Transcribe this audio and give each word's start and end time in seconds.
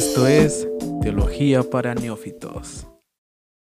Esto 0.00 0.26
es 0.26 0.66
Teología 1.02 1.62
para 1.62 1.94
Neófitos. 1.94 2.86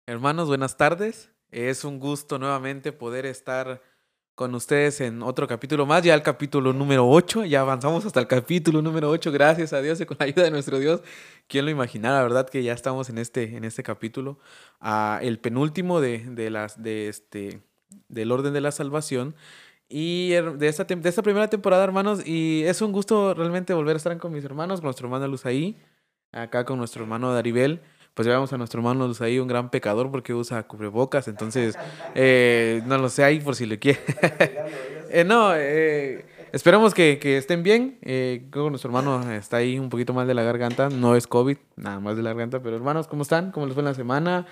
Hermanos, 0.08 0.48
buenas 0.48 0.76
tardes. 0.76 1.30
Es 1.52 1.84
un 1.84 2.00
gusto 2.00 2.40
nuevamente 2.40 2.90
poder 2.90 3.26
estar 3.26 3.80
con 4.34 4.52
ustedes 4.56 5.00
en 5.00 5.22
otro 5.22 5.46
capítulo 5.46 5.86
más, 5.86 6.02
ya 6.02 6.14
el 6.14 6.22
capítulo 6.22 6.72
número 6.72 7.08
8, 7.08 7.44
ya 7.44 7.60
avanzamos 7.60 8.04
hasta 8.06 8.18
el 8.18 8.26
capítulo 8.26 8.82
número 8.82 9.08
8, 9.08 9.30
gracias 9.30 9.72
a 9.72 9.80
Dios 9.80 10.00
y 10.00 10.04
con 10.06 10.16
la 10.18 10.26
ayuda 10.26 10.42
de 10.42 10.50
nuestro 10.50 10.80
Dios. 10.80 11.00
¿Quién 11.46 11.64
lo 11.64 11.70
imaginara, 11.70 12.20
verdad, 12.24 12.50
que 12.50 12.60
ya 12.64 12.72
estamos 12.72 13.08
en 13.08 13.18
este, 13.18 13.56
en 13.56 13.62
este 13.62 13.84
capítulo, 13.84 14.40
ah, 14.80 15.20
el 15.22 15.38
penúltimo 15.38 16.00
de, 16.00 16.24
de, 16.28 16.50
las, 16.50 16.82
de 16.82 17.06
este, 17.06 17.60
del 18.08 18.32
orden 18.32 18.52
de 18.52 18.62
la 18.62 18.72
salvación 18.72 19.36
y 19.88 20.30
de 20.30 20.66
esta, 20.66 20.82
de 20.82 21.08
esta 21.08 21.22
primera 21.22 21.48
temporada, 21.48 21.84
hermanos, 21.84 22.26
y 22.26 22.64
es 22.64 22.82
un 22.82 22.90
gusto 22.90 23.32
realmente 23.32 23.74
volver 23.74 23.94
a 23.94 23.98
estar 23.98 24.18
con 24.18 24.32
mis 24.32 24.44
hermanos, 24.44 24.80
con 24.80 24.88
nuestro 24.88 25.06
hermano 25.06 25.28
Luz 25.28 25.46
ahí, 25.46 25.78
acá 26.42 26.64
con 26.64 26.78
nuestro 26.78 27.02
hermano 27.02 27.32
Daribel 27.32 27.80
pues 28.16 28.26
veamos 28.26 28.50
a 28.54 28.56
nuestro 28.56 28.80
hermano 28.80 29.12
ahí, 29.20 29.38
un 29.38 29.46
gran 29.46 29.68
pecador 29.68 30.10
porque 30.10 30.32
usa 30.32 30.62
cubrebocas, 30.62 31.28
entonces 31.28 31.76
eh, 32.14 32.82
no 32.86 32.96
lo 32.96 33.10
sé 33.10 33.22
ahí 33.22 33.40
por 33.40 33.54
si 33.54 33.66
le 33.66 33.78
quiere. 33.78 34.00
eh, 35.10 35.22
no, 35.22 35.54
eh, 35.54 36.24
esperemos 36.50 36.94
que, 36.94 37.18
que, 37.18 37.36
estén 37.36 37.62
bien. 37.62 37.98
Eh, 38.00 38.46
creo 38.50 38.64
que 38.64 38.70
nuestro 38.70 38.88
hermano 38.88 39.30
está 39.32 39.58
ahí 39.58 39.78
un 39.78 39.90
poquito 39.90 40.14
mal 40.14 40.26
de 40.26 40.32
la 40.32 40.42
garganta, 40.42 40.88
no 40.88 41.14
es 41.14 41.26
COVID, 41.26 41.58
nada 41.76 42.00
más 42.00 42.16
de 42.16 42.22
la 42.22 42.30
garganta, 42.30 42.62
pero 42.62 42.76
hermanos, 42.76 43.06
¿cómo 43.06 43.20
están? 43.20 43.52
¿Cómo 43.52 43.66
les 43.66 43.74
fue 43.74 43.82
en 43.82 43.88
la 43.88 43.94
semana? 43.94 44.46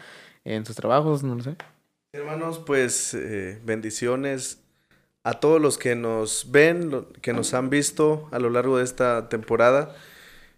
¿En 0.45 0.67
sus 0.67 0.77
trabajos? 0.77 1.23
No 1.23 1.35
lo 1.35 1.43
sé. 1.43 1.57
Hermanos, 2.13 2.59
pues 2.59 3.17
bendiciones 3.65 4.63
a 5.23 5.41
todos 5.41 5.59
los 5.59 5.79
que 5.79 5.97
nos 5.97 6.51
ven, 6.51 7.07
que 7.23 7.33
nos 7.33 7.55
han 7.55 7.71
visto 7.71 8.29
a 8.31 8.39
lo 8.39 8.51
largo 8.51 8.77
de 8.77 8.85
esta 8.85 9.31
temporada. 9.31 9.97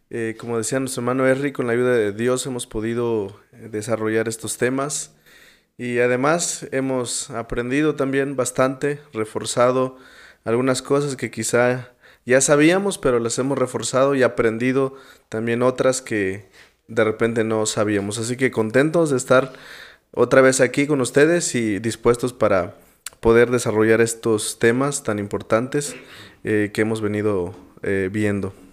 Eh, 0.08 0.36
como 0.38 0.56
decía 0.56 0.78
nuestro 0.78 1.00
hermano 1.00 1.26
Henry, 1.26 1.52
con 1.52 1.66
la 1.66 1.72
ayuda 1.72 1.92
de 1.92 2.12
Dios 2.12 2.46
hemos 2.46 2.66
podido 2.66 3.40
eh, 3.52 3.68
desarrollar 3.70 4.28
estos 4.28 4.56
temas 4.56 5.16
y 5.78 5.98
además 5.98 6.66
hemos 6.70 7.30
aprendido 7.30 7.96
también 7.96 8.36
bastante, 8.36 9.00
reforzado 9.12 9.98
algunas 10.44 10.80
cosas 10.80 11.16
que 11.16 11.32
quizá 11.32 11.92
ya 12.24 12.40
sabíamos, 12.40 12.98
pero 12.98 13.18
las 13.18 13.38
hemos 13.38 13.58
reforzado 13.58 14.14
y 14.14 14.22
aprendido 14.22 14.94
también 15.28 15.62
otras 15.62 16.02
que 16.02 16.48
de 16.86 17.04
repente 17.04 17.42
no 17.42 17.66
sabíamos. 17.66 18.18
Así 18.18 18.36
que 18.36 18.52
contentos 18.52 19.10
de 19.10 19.16
estar 19.16 19.54
otra 20.12 20.40
vez 20.40 20.60
aquí 20.60 20.86
con 20.86 21.00
ustedes 21.00 21.54
y 21.56 21.80
dispuestos 21.80 22.32
para 22.32 22.76
poder 23.20 23.50
desarrollar 23.50 24.00
estos 24.00 24.60
temas 24.60 25.02
tan 25.02 25.18
importantes 25.18 25.96
eh, 26.44 26.70
que 26.72 26.82
hemos 26.82 27.00
venido 27.00 27.54
viendo. 28.10 28.65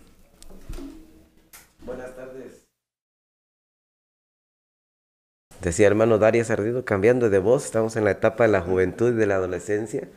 Decía 5.64 5.88
hermano 5.88 6.17
Darius 6.17 6.50
Ardido, 6.50 6.83
cambiando 6.83 7.30
de 7.30 7.39
voz, 7.39 7.64
estamos 7.64 7.95
en 7.95 8.03
la 8.03 8.11
etapa 8.11 8.44
de 8.44 8.52
la 8.52 8.59
juventud 8.59 9.14
y 9.14 9.16
de 9.16 9.25
la 9.25 9.36
adolescencia. 9.36 10.09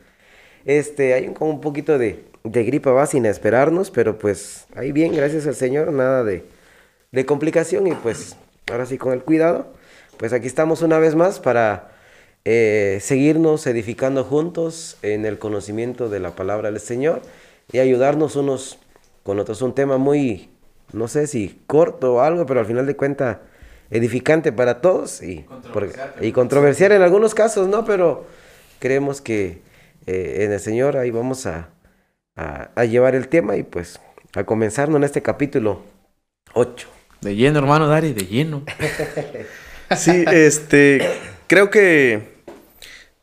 Este, 0.65 1.13
hay 1.13 1.25
un, 1.25 1.33
como 1.33 1.51
un 1.51 1.61
poquito 1.61 1.97
de, 1.97 2.25
de 2.43 2.63
gripa 2.65 2.91
va 2.91 3.05
sin 3.05 3.25
esperarnos, 3.25 3.89
pero 3.89 4.17
pues 4.19 4.65
ahí 4.75 4.91
bien, 4.91 5.15
gracias 5.15 5.47
al 5.47 5.55
Señor, 5.55 5.93
nada 5.93 6.25
de, 6.25 6.43
de 7.13 7.25
complicación 7.25 7.87
y 7.87 7.93
pues 7.93 8.35
ahora 8.69 8.85
sí 8.85 8.97
con 8.97 9.13
el 9.13 9.23
cuidado. 9.23 9.67
Pues 10.17 10.33
aquí 10.33 10.47
estamos 10.47 10.81
una 10.81 10.99
vez 10.99 11.15
más 11.15 11.39
para 11.39 11.91
eh, 12.43 12.97
seguirnos 13.01 13.67
edificando 13.67 14.25
juntos 14.25 14.97
en 15.01 15.25
el 15.25 15.39
conocimiento 15.39 16.09
de 16.09 16.19
la 16.19 16.31
palabra 16.31 16.71
del 16.71 16.81
Señor 16.81 17.21
y 17.71 17.79
ayudarnos 17.79 18.35
unos 18.35 18.79
con 19.23 19.39
otros. 19.39 19.61
Un 19.61 19.73
tema 19.73 19.97
muy, 19.97 20.49
no 20.91 21.07
sé 21.07 21.25
si 21.25 21.61
corto 21.67 22.15
o 22.15 22.19
algo, 22.19 22.45
pero 22.45 22.59
al 22.59 22.65
final 22.65 22.85
de 22.85 22.97
cuentas 22.97 23.37
edificante 23.89 24.51
para 24.51 24.81
todos 24.81 25.21
y 25.21 25.43
controversial, 25.43 26.13
y 26.21 26.31
controversial 26.31 26.91
en 26.91 27.01
algunos 27.01 27.33
casos, 27.33 27.67
¿no? 27.67 27.85
Pero 27.85 28.25
creemos 28.79 29.21
que 29.21 29.61
eh, 30.05 30.43
en 30.45 30.51
el 30.51 30.59
Señor 30.59 30.97
ahí 30.97 31.11
vamos 31.11 31.45
a, 31.45 31.69
a, 32.35 32.85
llevar 32.85 33.15
el 33.15 33.27
tema 33.27 33.55
y 33.57 33.63
pues 33.63 33.99
a 34.35 34.43
comenzar 34.43 34.89
en 34.89 35.03
este 35.03 35.21
capítulo 35.21 35.81
8. 36.53 36.87
De 37.21 37.35
lleno, 37.35 37.59
hermano 37.59 37.87
Dari, 37.87 38.13
de 38.13 38.25
lleno. 38.25 38.63
sí, 39.97 40.23
este, 40.31 41.01
creo 41.47 41.69
que 41.69 42.37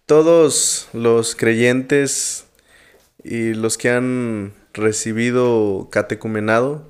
todos 0.06 0.88
los 0.92 1.36
creyentes 1.36 2.46
y 3.22 3.54
los 3.54 3.78
que 3.78 3.90
han 3.90 4.52
recibido 4.74 5.88
catecumenado, 5.90 6.86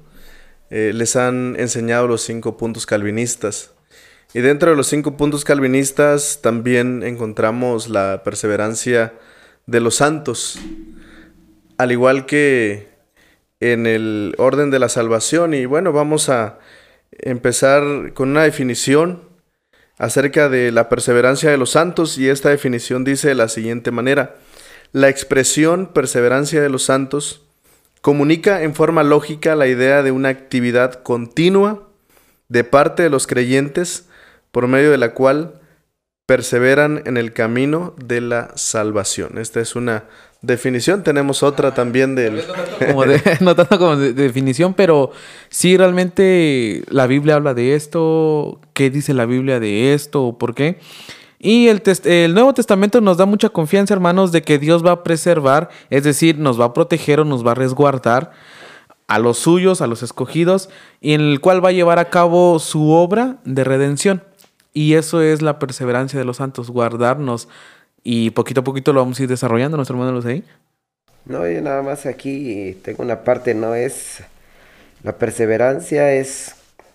eh, 0.77 0.93
les 0.93 1.15
han 1.15 1.55
enseñado 1.57 2.09
los 2.09 2.23
cinco 2.23 2.57
puntos 2.57 2.85
calvinistas. 2.85 3.71
Y 4.33 4.41
dentro 4.41 4.71
de 4.71 4.77
los 4.77 4.89
cinco 4.89 5.17
puntos 5.17 5.45
calvinistas 5.45 6.41
también 6.43 7.05
encontramos 7.05 7.89
la 7.89 8.25
perseverancia 8.25 9.15
de 9.67 9.79
los 9.79 9.95
santos, 9.95 10.59
al 11.79 11.93
igual 11.93 12.27
que 12.27 12.89
en 13.61 13.87
el 13.87 14.35
orden 14.37 14.73
de 14.73 14.81
la 14.81 14.89
salvación. 14.89 15.55
Y 15.55 15.65
bueno, 15.65 15.93
vamos 15.93 16.29
a 16.29 16.59
empezar 17.13 18.13
con 18.13 18.31
una 18.31 18.43
definición 18.43 19.23
acerca 19.97 20.49
de 20.49 20.73
la 20.73 20.89
perseverancia 20.89 21.53
de 21.53 21.57
los 21.57 21.71
santos 21.71 22.19
y 22.19 22.29
esta 22.29 22.49
definición 22.49 23.05
dice 23.05 23.29
de 23.29 23.37
la 23.37 23.47
siguiente 23.47 23.93
manera. 23.93 24.39
La 24.91 25.09
expresión 25.09 25.93
perseverancia 25.93 26.61
de 26.61 26.69
los 26.69 26.83
santos 26.83 27.44
comunica 28.05 28.65
en 28.65 28.75
forma 28.75 29.03
lógica 29.03 29.57
la 29.57 29.67
idea 29.67 30.03
de 30.03 30.11
una 30.11 30.29
actividad 30.29 31.03
continua 31.03 31.89
de 32.51 32.63
parte 32.63 33.03
de 33.03 33.09
los 33.09 33.27
creyentes 33.27 34.11
por 34.51 34.69
medio 34.69 34.91
de 34.91 34.99
la 34.99 35.15
cual 35.15 35.63
perseveran 36.27 37.01
en 37.07 37.17
el 37.17 37.33
camino 37.33 37.95
de 37.97 38.21
la 38.21 38.51
salvación. 38.57 39.39
Esta 39.39 39.63
es 39.63 39.75
una 39.75 40.05
definición. 40.43 41.03
Tenemos 41.03 41.43
otra 41.43 41.73
también 41.73 42.15
del... 42.15 42.43
no 43.41 43.57
tanto 43.57 43.79
como 43.79 43.97
de, 43.97 44.13
definición, 44.13 44.75
pero 44.75 45.11
sí 45.49 45.79
realmente 45.79 46.83
la 46.91 47.07
Biblia 47.07 47.37
habla 47.37 47.55
de 47.55 47.75
esto. 47.75 48.61
¿Qué 48.75 48.91
dice 48.91 49.15
la 49.15 49.25
Biblia 49.25 49.61
de 49.61 49.95
esto? 49.95 50.37
¿Por 50.39 50.55
qué? 50.55 50.79
Y 51.45 51.69
el, 51.69 51.83
el, 52.05 52.33
Nuevo 52.33 52.55
Testamento 52.55 53.03
nos 53.03 53.19
da 53.19 53.27
mucha 53.27 53.51
confianza, 53.51 53.93
hermanos, 53.93 54.33
de 54.33 54.41
que 54.41 54.59
Dios 54.59 54.83
va 54.83 54.93
a 54.93 55.03
preservar, 55.03 55.69
es 55.91 56.03
decir, 56.03 56.39
nos 56.39 56.59
va 56.59 56.65
a 56.65 56.73
proteger 56.73 57.21
o 57.21 57.27
nos 57.27 57.47
va 57.47 57.51
a 57.51 57.55
resguardar 57.55 58.33
a 59.09 59.19
los 59.19 59.41
suyos, 59.41 59.83
a 59.83 59.87
los 59.87 60.03
escogidos, 60.03 60.71
y 61.03 61.13
en 61.13 61.21
el 61.21 61.43
cual 61.43 61.63
va 61.63 61.69
a 61.69 61.73
llevar 61.73 61.99
a 61.99 62.09
cabo 62.09 62.59
su 62.61 62.89
obra 62.93 63.37
de 63.45 63.63
redención. 63.63 64.23
Y 64.73 64.95
eso 64.95 65.21
es 65.21 65.43
la 65.43 65.59
perseverancia 65.59 66.19
de 66.19 66.25
los 66.25 66.39
santos, 66.39 66.71
guardarnos. 66.71 67.47
Y 68.03 68.31
poquito 68.31 68.63
a 68.63 68.65
poquito 68.65 68.95
lo 68.95 69.01
vamos 69.01 69.21
a 69.21 69.25
ir 69.25 69.29
desarrollando, 69.29 69.77
nuestro 69.77 70.03
hermano 70.03 70.27
ahí. 70.27 70.45
No, 71.27 71.47
yo 71.47 71.61
nada 71.61 71.83
más 71.83 72.07
aquí 72.07 72.79
tengo 72.83 73.03
una 73.03 73.23
parte, 73.23 73.53
no 73.53 73.75
es... 73.75 74.23
La 75.03 75.19
perseverancia 75.19 76.11
es 76.15 76.55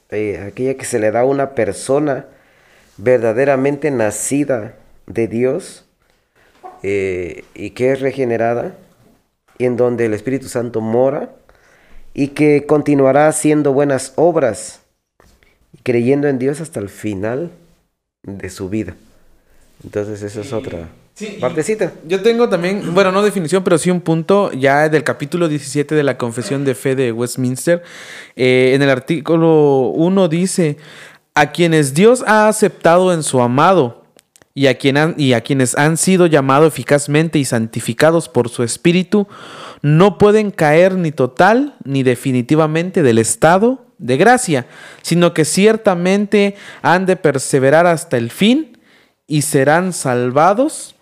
eh, 0.09 0.43
aquella 0.47 0.73
que 0.73 0.85
se 0.85 0.97
le 0.97 1.11
da 1.11 1.19
a 1.19 1.25
una 1.25 1.51
persona 1.51 2.25
verdaderamente 2.99 3.91
nacida 3.91 4.75
de 5.07 5.27
Dios 5.27 5.85
eh, 6.83 7.43
y 7.55 7.71
que 7.71 7.91
es 7.91 8.01
regenerada, 8.01 8.75
y 9.57 9.65
en 9.65 9.77
donde 9.77 10.05
el 10.05 10.13
Espíritu 10.13 10.47
Santo 10.47 10.81
mora 10.81 11.31
y 12.13 12.29
que 12.29 12.65
continuará 12.65 13.27
haciendo 13.27 13.73
buenas 13.73 14.13
obras, 14.15 14.81
creyendo 15.83 16.27
en 16.27 16.39
Dios 16.39 16.61
hasta 16.61 16.79
el 16.79 16.89
final 16.89 17.51
de 18.23 18.49
su 18.49 18.69
vida. 18.69 18.95
Entonces 19.83 20.21
esa 20.21 20.41
es 20.41 20.53
otra 20.53 20.89
partecita. 21.39 21.91
Yo 22.07 22.21
tengo 22.21 22.47
también, 22.47 22.93
bueno, 22.93 23.11
no 23.11 23.21
definición, 23.21 23.63
pero 23.63 23.77
sí 23.77 23.91
un 23.91 24.01
punto 24.01 24.51
ya 24.53 24.87
del 24.89 25.03
capítulo 25.03 25.47
17 25.47 25.95
de 25.95 26.03
la 26.03 26.17
Confesión 26.17 26.63
de 26.63 26.75
Fe 26.75 26.95
de 26.95 27.11
Westminster. 27.11 27.83
Eh, 28.35 28.71
en 28.73 28.81
el 28.81 28.89
artículo 28.89 29.91
1 29.95 30.27
dice, 30.29 30.77
a 31.35 31.51
quienes 31.51 31.93
Dios 31.93 32.23
ha 32.27 32.47
aceptado 32.47 33.13
en 33.13 33.23
su 33.23 33.41
amado 33.41 34.03
y 34.53 34.67
a, 34.67 34.77
y 35.17 35.33
a 35.33 35.41
quienes 35.41 35.77
han 35.77 35.97
sido 35.97 36.25
llamados 36.25 36.67
eficazmente 36.73 37.39
y 37.39 37.45
santificados 37.45 38.27
por 38.27 38.49
su 38.49 38.63
Espíritu, 38.63 39.27
no 39.81 40.17
pueden 40.17 40.51
caer 40.51 40.95
ni 40.95 41.11
total 41.11 41.75
ni 41.83 42.03
definitivamente 42.03 43.03
del 43.03 43.19
estado 43.19 43.85
de 43.97 44.17
gracia, 44.17 44.65
sino 45.01 45.33
que 45.33 45.45
ciertamente 45.45 46.55
han 46.81 47.05
de 47.05 47.15
perseverar 47.15 47.85
hasta 47.85 48.17
el 48.17 48.31
fin 48.31 48.77
y 49.27 49.43
serán 49.43 49.93
salvados 49.93 50.95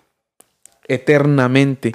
eternamente. 0.87 1.93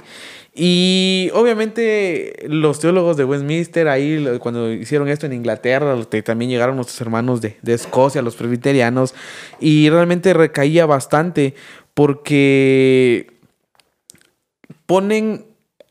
Y 0.55 1.31
obviamente 1.33 2.45
los 2.47 2.79
teólogos 2.79 3.17
de 3.17 3.25
Westminster, 3.25 3.87
ahí 3.87 4.23
cuando 4.39 4.71
hicieron 4.71 5.07
esto 5.09 5.25
en 5.25 5.33
Inglaterra, 5.33 5.97
también 6.23 6.51
llegaron 6.51 6.75
nuestros 6.75 7.01
hermanos 7.01 7.41
de, 7.41 7.57
de 7.63 7.73
Escocia, 7.73 8.21
los 8.21 8.35
presbiterianos, 8.35 9.15
y 9.59 9.89
realmente 9.89 10.33
recaía 10.33 10.85
bastante 10.85 11.55
porque 11.95 13.33
ponen 14.85 15.45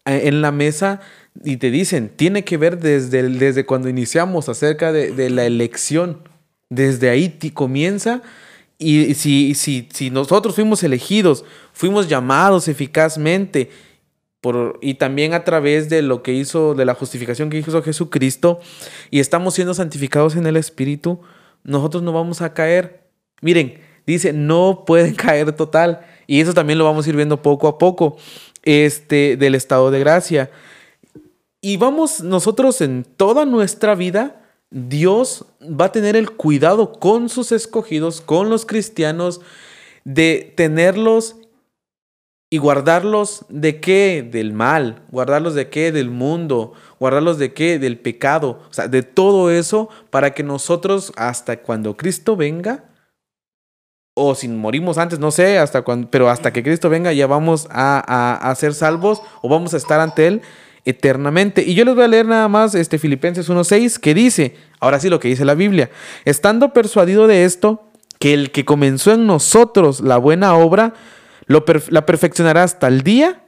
eh, 0.04 0.22
en 0.24 0.42
la 0.42 0.52
mesa 0.52 1.00
y 1.44 1.56
te 1.56 1.70
dicen, 1.70 2.10
tiene 2.14 2.44
que 2.44 2.56
ver 2.56 2.78
desde, 2.78 3.22
desde 3.22 3.64
cuando 3.64 3.88
iniciamos 3.88 4.48
acerca 4.48 4.92
de, 4.92 5.30
la 5.30 5.44
elección. 5.44 6.18
Desde 6.68 7.08
ahí 7.08 7.38
comienza. 7.54 8.22
Y 8.78 9.14
si, 9.14 9.54
si, 9.54 9.88
si 9.92 10.10
nosotros 10.10 10.54
fuimos 10.54 10.82
elegidos, 10.82 11.44
fuimos 11.72 12.08
llamados 12.08 12.68
eficazmente, 12.68 13.70
y 14.80 14.94
también 14.94 15.34
a 15.34 15.44
través 15.44 15.88
de 15.88 16.02
lo 16.02 16.22
que 16.22 16.32
hizo, 16.32 16.74
de 16.74 16.84
la 16.84 16.94
justificación 16.94 17.48
que 17.48 17.58
hizo 17.58 17.82
Jesucristo, 17.82 18.60
y 19.10 19.20
estamos 19.20 19.54
siendo 19.54 19.74
santificados 19.74 20.34
en 20.36 20.46
el 20.46 20.56
Espíritu, 20.56 21.20
nosotros 21.62 22.02
no 22.02 22.12
vamos 22.12 22.42
a 22.42 22.52
caer. 22.52 23.04
Miren, 23.40 23.80
dice, 24.06 24.32
no 24.32 24.84
pueden 24.86 25.14
caer 25.16 25.52
total. 25.52 26.00
Y 26.26 26.40
eso 26.40 26.54
también 26.54 26.78
lo 26.78 26.84
vamos 26.84 27.06
a 27.06 27.10
ir 27.10 27.16
viendo 27.16 27.42
poco 27.42 27.68
a 27.68 27.78
poco, 27.78 28.16
este, 28.62 29.36
del 29.36 29.54
estado 29.54 29.90
de 29.90 30.00
gracia. 30.00 30.50
Y 31.60 31.76
vamos 31.76 32.22
nosotros 32.22 32.80
en 32.80 33.04
toda 33.04 33.44
nuestra 33.44 33.94
vida, 33.94 34.42
Dios 34.70 35.44
va 35.62 35.86
a 35.86 35.92
tener 35.92 36.16
el 36.16 36.30
cuidado 36.30 36.92
con 36.92 37.28
sus 37.28 37.52
escogidos, 37.52 38.20
con 38.20 38.50
los 38.50 38.66
cristianos, 38.66 39.40
de 40.04 40.52
tenerlos 40.56 41.36
y 42.52 42.58
guardarlos 42.58 43.46
de 43.48 43.80
qué? 43.80 44.28
Del 44.30 44.52
mal, 44.52 45.00
guardarlos 45.10 45.54
de 45.54 45.70
qué? 45.70 45.90
Del 45.90 46.10
mundo, 46.10 46.74
guardarlos 47.00 47.38
de 47.38 47.54
qué? 47.54 47.78
Del 47.78 47.98
pecado, 47.98 48.60
o 48.68 48.74
sea, 48.74 48.88
de 48.88 49.02
todo 49.02 49.50
eso 49.50 49.88
para 50.10 50.32
que 50.32 50.42
nosotros 50.42 51.14
hasta 51.16 51.62
cuando 51.62 51.96
Cristo 51.96 52.36
venga, 52.36 52.84
o 54.12 54.34
si 54.34 54.48
morimos 54.48 54.98
antes, 54.98 55.18
no 55.18 55.30
sé, 55.30 55.56
hasta 55.56 55.80
cuando, 55.80 56.10
pero 56.10 56.28
hasta 56.28 56.52
que 56.52 56.62
Cristo 56.62 56.90
venga 56.90 57.10
ya 57.14 57.26
vamos 57.26 57.68
a, 57.70 58.50
a 58.50 58.54
ser 58.54 58.74
salvos 58.74 59.22
o 59.40 59.48
vamos 59.48 59.72
a 59.72 59.78
estar 59.78 60.00
ante 60.00 60.26
Él 60.26 60.42
eternamente. 60.84 61.62
Y 61.62 61.72
yo 61.72 61.86
les 61.86 61.94
voy 61.94 62.04
a 62.04 62.08
leer 62.08 62.26
nada 62.26 62.48
más 62.48 62.74
este 62.74 62.98
Filipenses 62.98 63.48
1.6 63.48 63.98
que 63.98 64.12
dice, 64.12 64.56
ahora 64.78 65.00
sí 65.00 65.08
lo 65.08 65.20
que 65.20 65.28
dice 65.28 65.46
la 65.46 65.54
Biblia, 65.54 65.88
estando 66.26 66.74
persuadido 66.74 67.26
de 67.26 67.46
esto, 67.46 67.88
que 68.18 68.34
el 68.34 68.50
que 68.50 68.66
comenzó 68.66 69.14
en 69.14 69.26
nosotros 69.26 70.02
la 70.02 70.18
buena 70.18 70.54
obra, 70.54 70.92
lo 71.46 71.64
la 71.90 72.06
perfeccionará 72.06 72.62
hasta 72.62 72.88
el 72.88 73.02
día 73.02 73.44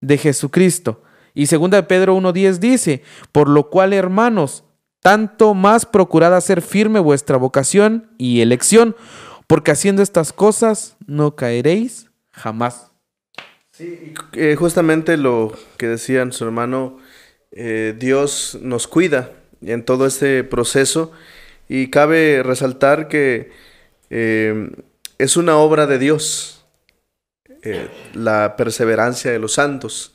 de 0.00 0.18
Jesucristo. 0.18 1.02
Y 1.34 1.46
segunda 1.46 1.78
de 1.78 1.84
Pedro 1.84 2.16
1.10 2.16 2.58
dice, 2.58 3.02
por 3.32 3.48
lo 3.48 3.70
cual 3.70 3.92
hermanos, 3.92 4.64
tanto 5.00 5.54
más 5.54 5.86
procurad 5.86 6.36
hacer 6.36 6.62
firme 6.62 7.00
vuestra 7.00 7.36
vocación 7.36 8.10
y 8.18 8.40
elección, 8.40 8.94
porque 9.46 9.70
haciendo 9.70 10.02
estas 10.02 10.32
cosas 10.32 10.96
no 11.06 11.34
caeréis 11.36 12.10
jamás. 12.30 12.90
Sí, 13.72 14.14
eh, 14.32 14.54
justamente 14.56 15.16
lo 15.16 15.56
que 15.78 15.88
decían 15.88 16.32
su 16.32 16.44
hermano, 16.44 16.98
eh, 17.52 17.94
Dios 17.98 18.58
nos 18.60 18.86
cuida 18.86 19.30
en 19.62 19.84
todo 19.84 20.06
este 20.06 20.44
proceso 20.44 21.12
y 21.68 21.88
cabe 21.88 22.42
resaltar 22.42 23.08
que 23.08 23.50
eh, 24.10 24.70
es 25.18 25.36
una 25.36 25.56
obra 25.56 25.86
de 25.86 25.98
Dios 25.98 26.61
la 28.14 28.56
perseverancia 28.56 29.30
de 29.30 29.38
los 29.38 29.54
santos. 29.54 30.14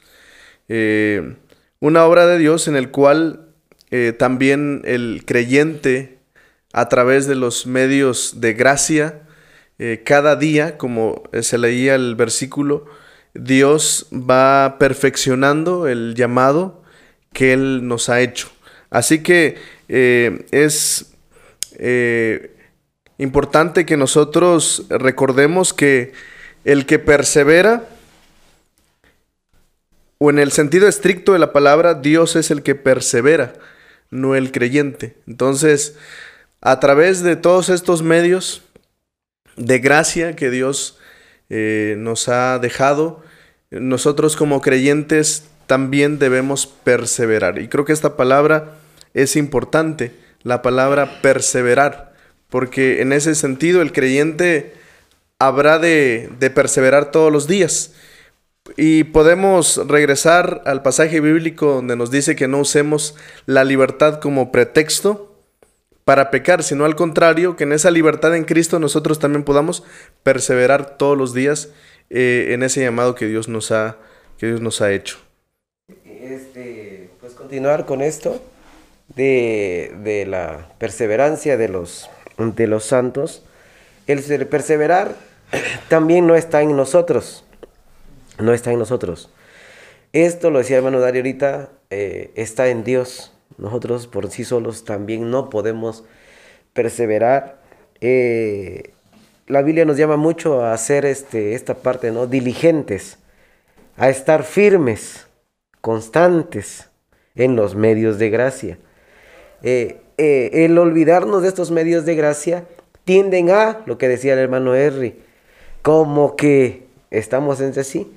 una 0.67 2.05
obra 2.05 2.27
de 2.27 2.37
Dios 2.37 2.67
en 2.67 2.75
el 2.75 2.91
cual 2.91 3.47
también 4.17 4.81
el 4.85 5.23
creyente 5.25 6.19
a 6.73 6.89
través 6.89 7.27
de 7.27 7.35
los 7.35 7.65
medios 7.65 8.41
de 8.41 8.53
gracia, 8.53 9.21
cada 10.03 10.35
día, 10.35 10.77
como 10.77 11.23
se 11.41 11.57
leía 11.57 11.95
el 11.95 12.15
versículo, 12.15 12.85
Dios 13.33 14.07
va 14.11 14.77
perfeccionando 14.79 15.87
el 15.87 16.15
llamado 16.15 16.83
que 17.33 17.53
Él 17.53 17.87
nos 17.87 18.09
ha 18.09 18.21
hecho. 18.21 18.49
Así 18.89 19.21
que 19.21 19.57
eh, 19.89 20.45
es 20.51 21.13
eh, 21.77 22.55
importante 23.17 23.85
que 23.85 23.97
nosotros 23.97 24.85
recordemos 24.89 25.73
que 25.73 26.13
el 26.67 26.85
que 26.85 26.99
persevera, 26.99 27.87
o 30.17 30.29
en 30.29 30.37
el 30.37 30.51
sentido 30.51 30.89
estricto 30.89 31.31
de 31.31 31.39
la 31.39 31.53
palabra, 31.53 31.93
Dios 31.93 32.35
es 32.35 32.51
el 32.51 32.61
que 32.61 32.75
persevera, 32.75 33.53
no 34.11 34.35
el 34.35 34.51
creyente. 34.51 35.15
Entonces, 35.27 35.95
a 36.59 36.81
través 36.81 37.23
de 37.23 37.37
todos 37.37 37.69
estos 37.69 38.03
medios 38.03 38.63
de 39.55 39.79
gracia 39.79 40.35
que 40.35 40.49
Dios 40.49 40.99
eh, 41.49 41.95
nos 41.99 42.27
ha 42.27 42.59
dejado, 42.59 43.23
nosotros 43.71 44.35
como 44.35 44.59
creyentes 44.59 45.45
también 45.67 46.19
debemos 46.19 46.67
perseverar. 46.67 47.59
Y 47.59 47.69
creo 47.69 47.85
que 47.85 47.93
esta 47.93 48.17
palabra 48.17 48.73
es 49.13 49.37
importante, 49.37 50.11
la 50.43 50.61
palabra 50.61 51.21
perseverar, 51.21 52.13
porque 52.49 53.01
en 53.01 53.13
ese 53.13 53.35
sentido 53.35 53.81
el 53.81 53.93
creyente 53.93 54.73
habrá 55.39 55.79
de, 55.79 56.29
de 56.39 56.49
perseverar 56.49 57.11
todos 57.11 57.31
los 57.31 57.47
días. 57.47 57.93
Y 58.75 59.05
podemos 59.05 59.81
regresar 59.87 60.61
al 60.65 60.81
pasaje 60.81 61.21
bíblico 61.21 61.67
donde 61.67 61.95
nos 61.95 62.11
dice 62.11 62.35
que 62.35 62.47
no 62.47 62.59
usemos 62.59 63.15
la 63.45 63.63
libertad 63.63 64.19
como 64.19 64.51
pretexto 64.51 65.27
para 66.03 66.31
pecar, 66.31 66.63
sino 66.63 66.85
al 66.85 66.95
contrario, 66.95 67.55
que 67.55 67.65
en 67.65 67.73
esa 67.73 67.91
libertad 67.91 68.33
en 68.35 68.45
Cristo 68.45 68.79
nosotros 68.79 69.19
también 69.19 69.43
podamos 69.43 69.83
perseverar 70.23 70.97
todos 70.97 71.17
los 71.17 71.33
días 71.33 71.69
eh, 72.09 72.51
en 72.51 72.63
ese 72.63 72.81
llamado 72.81 73.13
que 73.13 73.25
Dios 73.25 73.49
nos 73.49 73.71
ha, 73.71 73.97
que 74.37 74.47
Dios 74.47 74.61
nos 74.61 74.81
ha 74.81 74.91
hecho. 74.93 75.17
Este, 76.05 77.09
pues 77.19 77.33
continuar 77.33 77.85
con 77.85 78.01
esto 78.01 78.41
de, 79.15 79.93
de 80.01 80.25
la 80.25 80.69
perseverancia 80.77 81.57
de 81.57 81.67
los, 81.67 82.09
de 82.37 82.67
los 82.67 82.85
santos. 82.85 83.43
El 84.07 84.47
perseverar 84.47 85.15
también 85.89 86.25
no 86.27 86.35
está 86.35 86.61
en 86.61 86.75
nosotros. 86.75 87.45
No 88.39 88.53
está 88.53 88.71
en 88.71 88.79
nosotros. 88.79 89.29
Esto, 90.13 90.49
lo 90.49 90.59
decía 90.59 90.77
hermano 90.77 90.99
Dario 90.99 91.21
ahorita, 91.21 91.69
eh, 91.89 92.31
está 92.35 92.69
en 92.69 92.83
Dios. 92.83 93.33
Nosotros 93.57 94.07
por 94.07 94.29
sí 94.29 94.45
solos 94.45 94.85
también 94.85 95.29
no 95.29 95.49
podemos 95.49 96.05
perseverar. 96.73 97.61
Eh, 97.99 98.93
la 99.47 99.61
Biblia 99.61 99.85
nos 99.85 99.97
llama 99.97 100.17
mucho 100.17 100.61
a 100.61 100.73
hacer 100.73 101.05
este, 101.05 101.53
esta 101.53 101.75
parte, 101.75 102.11
¿no? 102.11 102.27
Diligentes, 102.27 103.17
a 103.97 104.09
estar 104.09 104.43
firmes, 104.43 105.27
constantes 105.81 106.89
en 107.35 107.55
los 107.55 107.75
medios 107.75 108.19
de 108.19 108.29
gracia. 108.29 108.77
Eh, 109.63 110.01
el 110.17 110.77
olvidarnos 110.77 111.41
de 111.41 111.47
estos 111.47 111.71
medios 111.71 112.05
de 112.05 112.15
gracia 112.15 112.65
tienden 113.07 113.49
a, 113.51 113.83
lo 113.85 113.97
que 113.97 114.09
decía 114.09 114.33
el 114.33 114.39
hermano 114.39 114.75
Henry, 114.75 115.15
como 115.81 116.35
que 116.35 116.87
estamos 117.09 117.61
en 117.61 117.73
sí, 117.85 118.11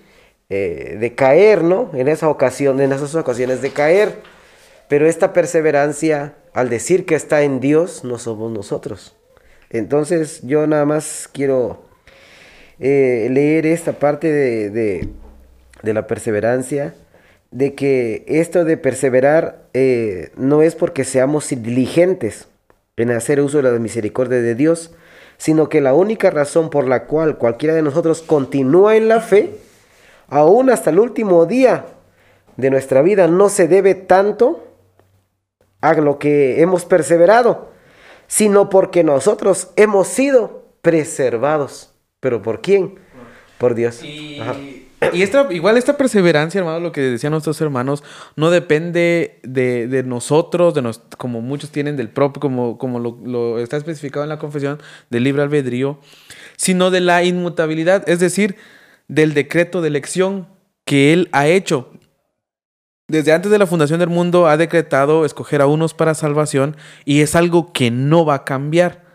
eh, 0.49 0.97
de 0.99 1.15
caer, 1.15 1.63
¿no? 1.63 1.93
En 1.95 2.09
esa 2.09 2.29
ocasión, 2.29 2.81
en 2.81 2.91
esas 2.91 3.15
ocasiones 3.15 3.63
de 3.63 3.71
caer. 3.71 4.17
Pero 4.89 5.07
esta 5.07 5.33
perseverancia, 5.33 6.35
al 6.55 6.69
decir 6.69 7.07
que 7.07 7.15
está 7.15 7.43
en 7.43 7.61
Dios, 7.61 8.03
no 8.03 8.19
somos 8.19 8.51
nosotros. 8.51 9.15
Entonces 9.71 10.41
yo 10.43 10.67
nada 10.67 10.85
más 10.87 11.31
quiero 11.33 11.85
eh, 12.81 13.29
leer 13.31 13.67
esta 13.67 13.93
parte 13.93 14.33
de, 14.33 15.09
la 15.85 16.09
perseverancia, 16.09 16.97
de 17.53 17.77
que 17.77 18.25
esto 18.27 18.65
de 18.65 18.77
perseverar 18.77 19.69
eh, 19.73 20.33
no 20.35 20.63
es 20.63 20.75
porque 20.75 21.05
seamos 21.05 21.49
diligentes 21.49 22.50
en 23.03 23.11
hacer 23.11 23.41
uso 23.41 23.63
de 23.63 23.71
la 23.71 23.79
misericordia 23.79 24.41
de 24.41 24.55
Dios, 24.55 24.93
sino 25.37 25.69
que 25.69 25.81
la 25.81 25.95
única 25.95 26.31
razón 26.31 26.71
por 26.71 26.87
la 26.87 27.07
cual 27.07 27.39
cualquiera 27.39 27.75
de 27.75 27.83
nosotros 27.83 28.23
continúa 28.23 28.97
en 28.97 29.09
la 29.09 29.21
fe, 29.21 29.57
aún 30.29 30.71
hasta 30.71 30.91
el 30.91 30.99
último 30.99 31.47
día 31.47 31.87
de 32.57 32.71
nuestra 32.71 33.03
vida, 33.03 33.27
no 33.27 33.49
se 33.49 33.69
debe 33.69 33.95
tanto 33.95 34.65
a 35.81 35.95
lo 35.95 36.19
que 36.19 36.61
hemos 36.61 36.85
perseverado, 36.85 37.71
sino 38.27 38.69
porque 38.69 39.03
nosotros 39.03 39.71
hemos 39.77 40.09
sido 40.09 40.65
preservados. 40.83 41.95
¿Pero 42.21 42.43
por 42.43 42.61
quién? 42.61 42.99
Por 43.59 43.75
Dios. 43.75 44.03
Y, 44.03 44.90
esta, 45.01 45.53
igual 45.53 45.77
esta 45.77 45.97
perseverancia, 45.97 46.59
hermano, 46.59 46.81
lo 46.81 46.93
que 46.93 47.01
decían 47.01 47.33
nuestros 47.33 47.61
hermanos, 47.61 48.03
no 48.37 48.51
depende 48.51 49.41
de, 49.43 50.03
nosotros, 50.05 50.75
de 50.75 50.83
nos, 50.83 51.01
como 51.17 51.41
muchos 51.41 51.71
tienen 51.71 51.97
del 51.97 52.11
propio, 52.11 52.41
como, 52.41 52.79
como 52.79 52.99
lo, 52.99 53.59
está 53.59 53.77
especificado 53.77 54.25
en 54.25 54.29
la 54.29 54.39
confesión, 54.39 54.79
del 55.09 55.25
libre 55.25 55.43
albedrío, 55.43 55.99
sino 56.57 56.91
de 56.91 57.01
la 57.01 57.25
inmutabilidad, 57.25 58.09
es 58.09 58.21
decir, 58.21 58.57
del 59.09 59.35
decreto 59.35 59.81
de 59.81 59.89
elección 59.89 60.49
que 60.85 61.13
Él 61.13 61.29
ha 61.33 61.47
hecho 61.47 61.91
desde 63.11 63.33
antes 63.33 63.51
de 63.51 63.59
la 63.59 63.67
fundación 63.67 63.99
del 63.99 64.09
mundo 64.09 64.47
ha 64.47 64.57
decretado 64.57 65.25
escoger 65.25 65.61
a 65.61 65.67
unos 65.67 65.95
para 65.95 66.15
salvación 66.15 66.77
y 67.05 67.23
es 67.23 67.35
algo 67.35 67.73
que 67.73 67.91
no 67.91 68.25
va 68.25 68.35
a 68.35 68.45
cambiar. 68.45 69.10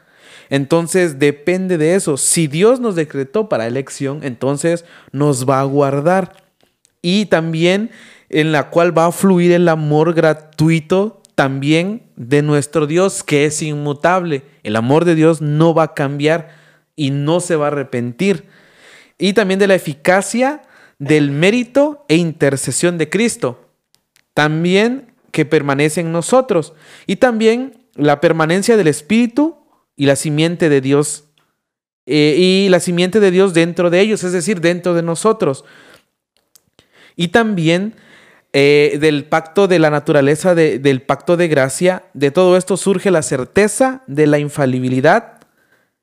Entonces 0.56 1.20
depende 1.20 1.78
de 1.78 1.96
eso. 1.96 2.16
Si 2.16 2.48
Dios 2.48 2.80
nos 2.80 2.96
decretó 2.96 3.50
para 3.50 3.68
elección, 3.68 4.22
entonces 4.24 4.86
nos 5.12 5.50
va 5.50 5.60
a 5.60 5.66
guardar. 5.66 6.46
y 7.02 7.26
también 7.26 7.92
en 8.30 8.54
la 8.54 8.70
cual 8.70 8.98
va 8.98 9.08
a 9.08 9.12
fluir 9.12 9.52
el 9.52 9.68
amor 9.68 10.14
gratuito 10.14 11.22
también 11.36 12.04
de 12.16 12.42
nuestro 12.42 12.88
Dios, 12.88 13.22
que 13.22 13.44
es 13.44 13.62
inmutable. 13.62 14.44
El 14.64 14.78
amor 14.78 15.04
de 15.04 15.16
Dios 15.16 15.42
no 15.42 15.74
va 15.74 15.84
a 15.84 15.94
cambiar 15.94 16.56
y 16.96 17.12
no 17.12 17.42
se 17.42 17.58
va 17.58 17.66
a 17.66 17.68
arrepentir. 17.68 18.46
Y 19.18 19.34
también 19.34 19.60
de 19.60 19.68
la 19.68 19.76
eficacia 19.76 20.62
del 21.00 21.32
mérito 21.32 22.06
e 22.08 22.16
intercesión 22.16 22.98
de 22.98 23.10
Cristo. 23.10 23.70
También 24.34 25.14
que 25.32 25.44
permanece 25.44 26.00
en 26.00 26.14
nosotros. 26.14 26.74
Y 27.08 27.18
también 27.18 27.90
la 27.96 28.22
permanencia 28.22 28.78
del 28.78 28.88
Espíritu 28.88 29.65
y 29.96 30.06
la 30.06 30.16
simiente 30.16 30.70
de 30.70 30.82
Dios. 30.82 31.26
Eh, 32.06 32.36
y 32.38 32.70
la 32.70 32.80
simiente 32.80 33.20
de 33.20 33.32
Dios 33.32 33.54
dentro 33.54 33.90
de 33.90 34.00
ellos, 34.00 34.24
es 34.24 34.32
decir, 34.32 34.62
dentro 34.62 34.94
de 34.94 35.02
nosotros. 35.02 35.66
Y 37.16 37.30
también 37.30 37.96
eh, 38.54 38.98
del 39.02 39.26
pacto 39.26 39.68
de 39.68 39.80
la 39.80 39.90
naturaleza, 39.90 40.56
del 40.56 41.02
pacto 41.02 41.36
de 41.36 41.48
gracia, 41.48 42.04
de 42.14 42.32
todo 42.32 42.58
esto 42.58 42.78
surge 42.78 43.12
la 43.12 43.22
certeza 43.22 44.04
de 44.08 44.28
la 44.28 44.40
infalibilidad, 44.40 45.40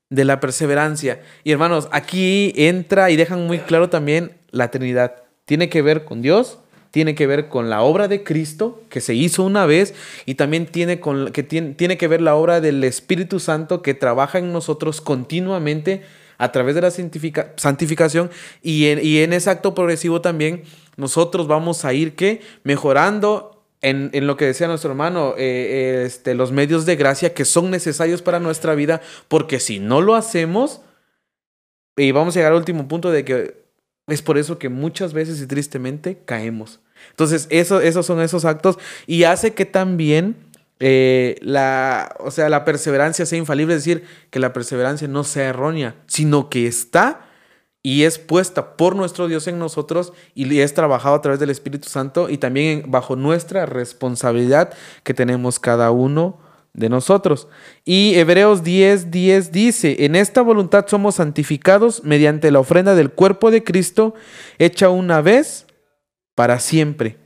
de 0.09 0.25
la 0.25 0.39
perseverancia. 0.39 1.21
Y 1.43 1.51
hermanos, 1.51 1.87
aquí 1.91 2.53
entra 2.55 3.09
y 3.09 3.15
dejan 3.15 3.47
muy 3.47 3.59
claro 3.59 3.89
también 3.89 4.37
la 4.51 4.69
Trinidad. 4.69 5.23
Tiene 5.45 5.69
que 5.69 5.81
ver 5.81 6.05
con 6.05 6.21
Dios, 6.21 6.59
tiene 6.93 7.15
que 7.15 7.25
ver 7.25 7.49
con 7.49 7.71
la 7.71 7.81
obra 7.81 8.07
de 8.07 8.23
Cristo 8.23 8.83
que 8.89 9.01
se 9.01 9.15
hizo 9.15 9.41
una 9.41 9.65
vez 9.65 9.95
y 10.27 10.35
también 10.35 10.67
tiene, 10.67 10.99
con, 10.99 11.31
que, 11.31 11.41
tiene, 11.41 11.73
tiene 11.73 11.97
que 11.97 12.07
ver 12.07 12.21
la 12.21 12.35
obra 12.35 12.61
del 12.61 12.83
Espíritu 12.83 13.39
Santo 13.39 13.81
que 13.81 13.95
trabaja 13.95 14.37
en 14.37 14.53
nosotros 14.53 15.01
continuamente 15.01 16.03
a 16.37 16.51
través 16.51 16.75
de 16.75 16.81
la 16.81 16.91
santificación 16.91 18.29
y 18.61 18.85
en, 18.89 19.03
y 19.03 19.17
en 19.17 19.33
ese 19.33 19.49
acto 19.49 19.73
progresivo 19.73 20.21
también 20.21 20.65
nosotros 20.95 21.47
vamos 21.47 21.83
a 21.83 21.93
ir 21.93 22.13
que 22.13 22.41
mejorando 22.63 23.65
en, 23.81 24.11
en, 24.13 24.27
lo 24.27 24.37
que 24.37 24.45
decía 24.45 24.67
nuestro 24.67 24.91
hermano, 24.91 25.33
eh, 25.35 26.03
este, 26.05 26.35
los 26.35 26.51
medios 26.51 26.85
de 26.85 26.95
gracia 26.95 27.33
que 27.33 27.43
son 27.43 27.71
necesarios 27.71 28.21
para 28.21 28.39
nuestra 28.39 28.75
vida, 28.75 29.01
porque 29.29 29.59
si 29.59 29.79
no 29.79 29.99
lo 29.99 30.13
hacemos, 30.13 30.81
y 31.97 32.11
vamos 32.11 32.35
a 32.35 32.39
llegar 32.39 32.51
al 32.51 32.59
último 32.59 32.87
punto 32.87 33.09
de 33.09 33.25
que 33.25 33.63
es 34.05 34.21
por 34.21 34.37
eso 34.37 34.59
que 34.59 34.69
muchas 34.69 35.13
veces 35.13 35.41
y 35.41 35.47
tristemente 35.47 36.19
caemos. 36.23 36.82
Entonces, 37.09 37.47
eso, 37.49 37.81
esos 37.81 38.05
son 38.05 38.21
esos 38.21 38.45
actos 38.45 38.77
y 39.07 39.23
hace 39.23 39.53
que 39.53 39.65
también 39.65 40.35
eh, 40.79 41.37
la, 41.41 42.15
o 42.19 42.31
sea, 42.31 42.49
la 42.49 42.65
perseverancia 42.65 43.25
sea 43.25 43.37
infalible, 43.37 43.73
es 43.75 43.85
decir, 43.85 44.03
que 44.29 44.39
la 44.39 44.53
perseverancia 44.53 45.07
no 45.07 45.23
sea 45.23 45.49
errónea, 45.49 45.95
sino 46.07 46.49
que 46.49 46.67
está 46.67 47.21
y 47.81 48.03
es 48.03 48.17
puesta 48.17 48.77
por 48.77 48.95
nuestro 48.95 49.27
Dios 49.27 49.47
en 49.47 49.59
nosotros 49.59 50.13
y 50.33 50.59
es 50.59 50.73
trabajado 50.73 51.15
a 51.15 51.21
través 51.21 51.39
del 51.39 51.49
Espíritu 51.49 51.89
Santo 51.89 52.29
y 52.29 52.37
también 52.37 52.85
bajo 52.87 53.15
nuestra 53.15 53.65
responsabilidad 53.65 54.73
que 55.03 55.13
tenemos 55.13 55.59
cada 55.59 55.91
uno 55.91 56.39
de 56.73 56.89
nosotros. 56.89 57.47
Y 57.85 58.15
Hebreos 58.15 58.63
10, 58.63 59.11
10 59.11 59.51
dice, 59.51 60.05
en 60.05 60.15
esta 60.15 60.41
voluntad 60.41 60.85
somos 60.87 61.15
santificados 61.15 62.03
mediante 62.03 62.51
la 62.51 62.59
ofrenda 62.59 62.95
del 62.95 63.11
cuerpo 63.11 63.51
de 63.51 63.63
Cristo 63.63 64.15
hecha 64.57 64.89
una 64.89 65.21
vez 65.21 65.67
para 66.35 66.59
siempre. 66.59 67.17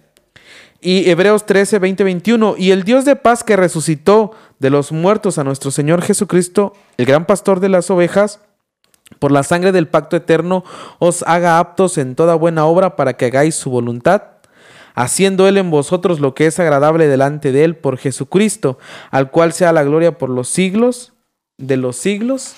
Y 0.79 1.09
Hebreos 1.09 1.45
13, 1.45 1.79
20, 1.79 2.03
21, 2.03 2.55
y 2.57 2.71
el 2.71 2.83
Dios 2.83 3.03
de 3.03 3.15
paz 3.15 3.43
que 3.43 3.55
resucitó 3.55 4.31
de 4.59 4.69
los 4.69 4.91
muertos 4.91 5.37
a 5.37 5.43
nuestro 5.43 5.71
Señor 5.71 6.01
Jesucristo, 6.01 6.73
el 6.97 7.05
gran 7.05 7.25
pastor 7.25 7.59
de 7.59 7.69
las 7.69 7.89
ovejas, 7.89 8.41
por 9.19 9.31
la 9.31 9.43
sangre 9.43 9.71
del 9.71 9.87
pacto 9.87 10.17
eterno, 10.17 10.63
os 10.99 11.23
haga 11.23 11.59
aptos 11.59 11.97
en 11.97 12.15
toda 12.15 12.35
buena 12.35 12.65
obra 12.65 12.95
para 12.95 13.13
que 13.13 13.25
hagáis 13.25 13.55
su 13.55 13.69
voluntad, 13.69 14.23
haciendo 14.93 15.47
Él 15.47 15.57
en 15.57 15.71
vosotros 15.71 16.19
lo 16.19 16.35
que 16.35 16.45
es 16.45 16.59
agradable 16.59 17.07
delante 17.07 17.51
de 17.51 17.63
Él 17.63 17.75
por 17.75 17.97
Jesucristo, 17.97 18.77
al 19.09 19.31
cual 19.31 19.53
sea 19.53 19.71
la 19.71 19.83
gloria 19.83 20.17
por 20.17 20.29
los 20.29 20.49
siglos 20.49 21.13
de 21.57 21.77
los 21.77 21.95
siglos. 21.95 22.55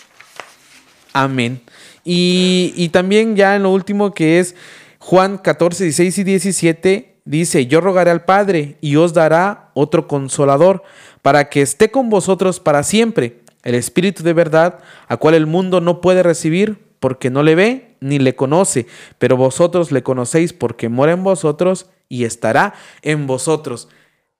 Amén. 1.13 1.61
Y, 2.03 2.73
y 2.75 2.89
también 2.89 3.35
ya 3.35 3.55
en 3.55 3.63
lo 3.63 3.71
último 3.71 4.13
que 4.13 4.39
es 4.39 4.55
Juan 5.09 5.39
14, 5.39 5.85
16 5.85 6.19
y 6.19 6.23
17, 6.23 7.21
dice, 7.25 7.65
yo 7.65 7.81
rogaré 7.81 8.11
al 8.11 8.25
Padre 8.25 8.77
y 8.79 8.97
os 8.97 9.11
dará 9.11 9.71
otro 9.73 10.07
consolador 10.07 10.83
para 11.23 11.49
que 11.49 11.63
esté 11.63 11.89
con 11.89 12.11
vosotros 12.11 12.59
para 12.59 12.83
siempre 12.83 13.41
el 13.63 13.73
Espíritu 13.73 14.21
de 14.21 14.33
verdad, 14.33 14.81
a 15.07 15.17
cual 15.17 15.33
el 15.33 15.47
mundo 15.47 15.81
no 15.81 15.99
puede 15.99 16.21
recibir 16.21 16.77
porque 16.99 17.31
no 17.31 17.41
le 17.41 17.55
ve 17.55 17.97
ni 18.01 18.19
le 18.19 18.35
conoce, 18.35 18.85
pero 19.17 19.35
vosotros 19.35 19.91
le 19.91 20.03
conocéis 20.03 20.53
porque 20.53 20.89
mora 20.89 21.13
en 21.13 21.23
vosotros 21.23 21.89
y 22.07 22.25
estará 22.25 22.75
en 23.01 23.25
vosotros. 23.25 23.89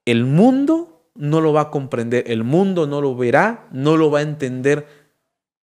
El 0.06 0.26
mundo 0.26 1.04
no 1.16 1.42
lo 1.42 1.52
va 1.52 1.62
a 1.62 1.72
comprender, 1.72 2.26
el 2.28 2.44
mundo 2.44 2.86
no 2.86 3.02
lo 3.02 3.16
verá, 3.16 3.68
no 3.72 3.98
lo 3.98 4.12
va 4.12 4.20
a 4.20 4.22
entender. 4.22 4.86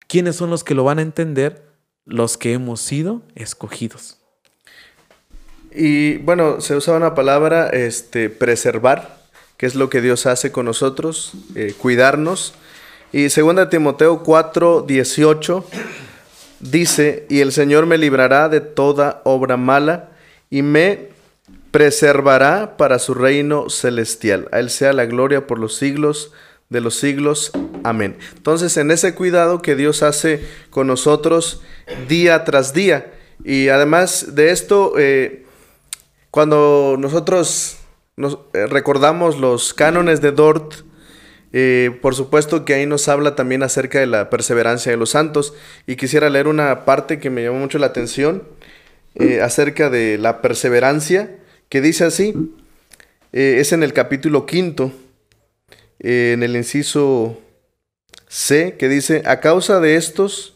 ¿Quiénes 0.07 0.37
son 0.37 0.51
los 0.51 0.63
que 0.63 0.77
lo 0.77 0.85
van 0.85 1.01
a 1.01 1.03
entender? 1.03 1.67
Los 2.05 2.39
que 2.39 2.53
hemos 2.53 2.81
sido 2.81 3.23
escogidos. 3.35 4.22
Y 5.75 6.19
bueno, 6.19 6.61
se 6.61 6.77
usa 6.77 6.95
una 6.95 7.15
palabra, 7.15 7.69
este, 7.69 8.29
preservar, 8.29 9.23
que 9.57 9.67
es 9.67 9.75
lo 9.75 9.89
que 9.89 10.01
Dios 10.01 10.27
hace 10.27 10.53
con 10.53 10.67
nosotros, 10.67 11.33
eh, 11.55 11.75
cuidarnos. 11.77 12.55
Y 13.13 13.29
2 13.29 13.71
Timoteo 13.71 14.23
4, 14.23 14.83
18 14.83 15.65
dice, 16.61 17.27
y 17.29 17.41
el 17.41 17.53
Señor 17.53 17.87
me 17.87 17.99
librará 17.99 18.49
de 18.49 18.61
toda 18.61 19.21
obra 19.25 19.57
mala 19.57 20.11
y 20.51 20.63
me 20.63 21.09
preservará 21.71 22.77
para 22.77 22.99
su 22.99 23.15
reino 23.15 23.71
celestial. 23.71 24.49
A 24.53 24.61
Él 24.61 24.71
sea 24.71 24.93
la 24.93 25.07
gloria 25.07 25.47
por 25.47 25.59
los 25.59 25.77
siglos 25.77 26.33
de 26.69 26.81
los 26.81 26.97
siglos. 26.97 27.51
Amén. 27.83 28.17
Entonces, 28.37 28.77
en 28.77 28.91
ese 28.91 29.15
cuidado 29.15 29.63
que 29.63 29.75
Dios 29.75 30.03
hace 30.03 30.45
con 30.71 30.87
nosotros 30.87 31.63
día 32.09 32.45
tras 32.45 32.73
día. 32.75 33.13
Y 33.45 33.69
además 33.69 34.35
de 34.35 34.51
esto, 34.51 34.95
eh, 34.99 35.42
cuando 36.33 36.97
nosotros 36.99 37.77
nos, 38.17 38.39
eh, 38.55 38.65
recordamos 38.67 39.39
los 39.39 39.75
cánones 39.75 40.23
de 40.23 40.33
Dort, 40.33 40.77
eh, 41.53 41.99
por 42.01 42.15
supuesto 42.15 42.65
que 42.65 42.73
ahí 42.73 42.87
nos 42.87 43.07
habla 43.09 43.35
también 43.35 43.63
acerca 43.63 44.01
de 44.01 44.07
la 44.07 44.31
perseverancia 44.31 44.91
de 44.91 44.97
los 44.97 45.11
santos. 45.11 45.53
Y 45.87 45.97
quisiera 45.97 46.31
leer 46.31 46.49
una 46.49 46.87
parte 46.87 47.21
que 47.21 47.29
me 47.29 47.43
llamó 47.43 47.59
mucho 47.59 47.79
la 47.79 47.89
atención 47.89 48.45
eh, 49.15 49.43
acerca 49.43 49.91
de 49.91 50.17
la 50.17 50.41
perseverancia 50.41 51.37
que 51.69 51.83
dice 51.83 52.05
así, 52.05 52.35
es 53.33 53.75
en 53.75 53.83
el 53.83 53.93
capítulo 53.93 54.47
quinto, 54.47 54.91
en 55.99 56.43
el 56.43 56.57
inciso 56.57 57.39
C, 58.29 58.77
que 58.79 58.89
dice, 58.89 59.23
a 59.27 59.41
causa 59.41 59.81
de 59.81 59.97
estos 59.97 60.55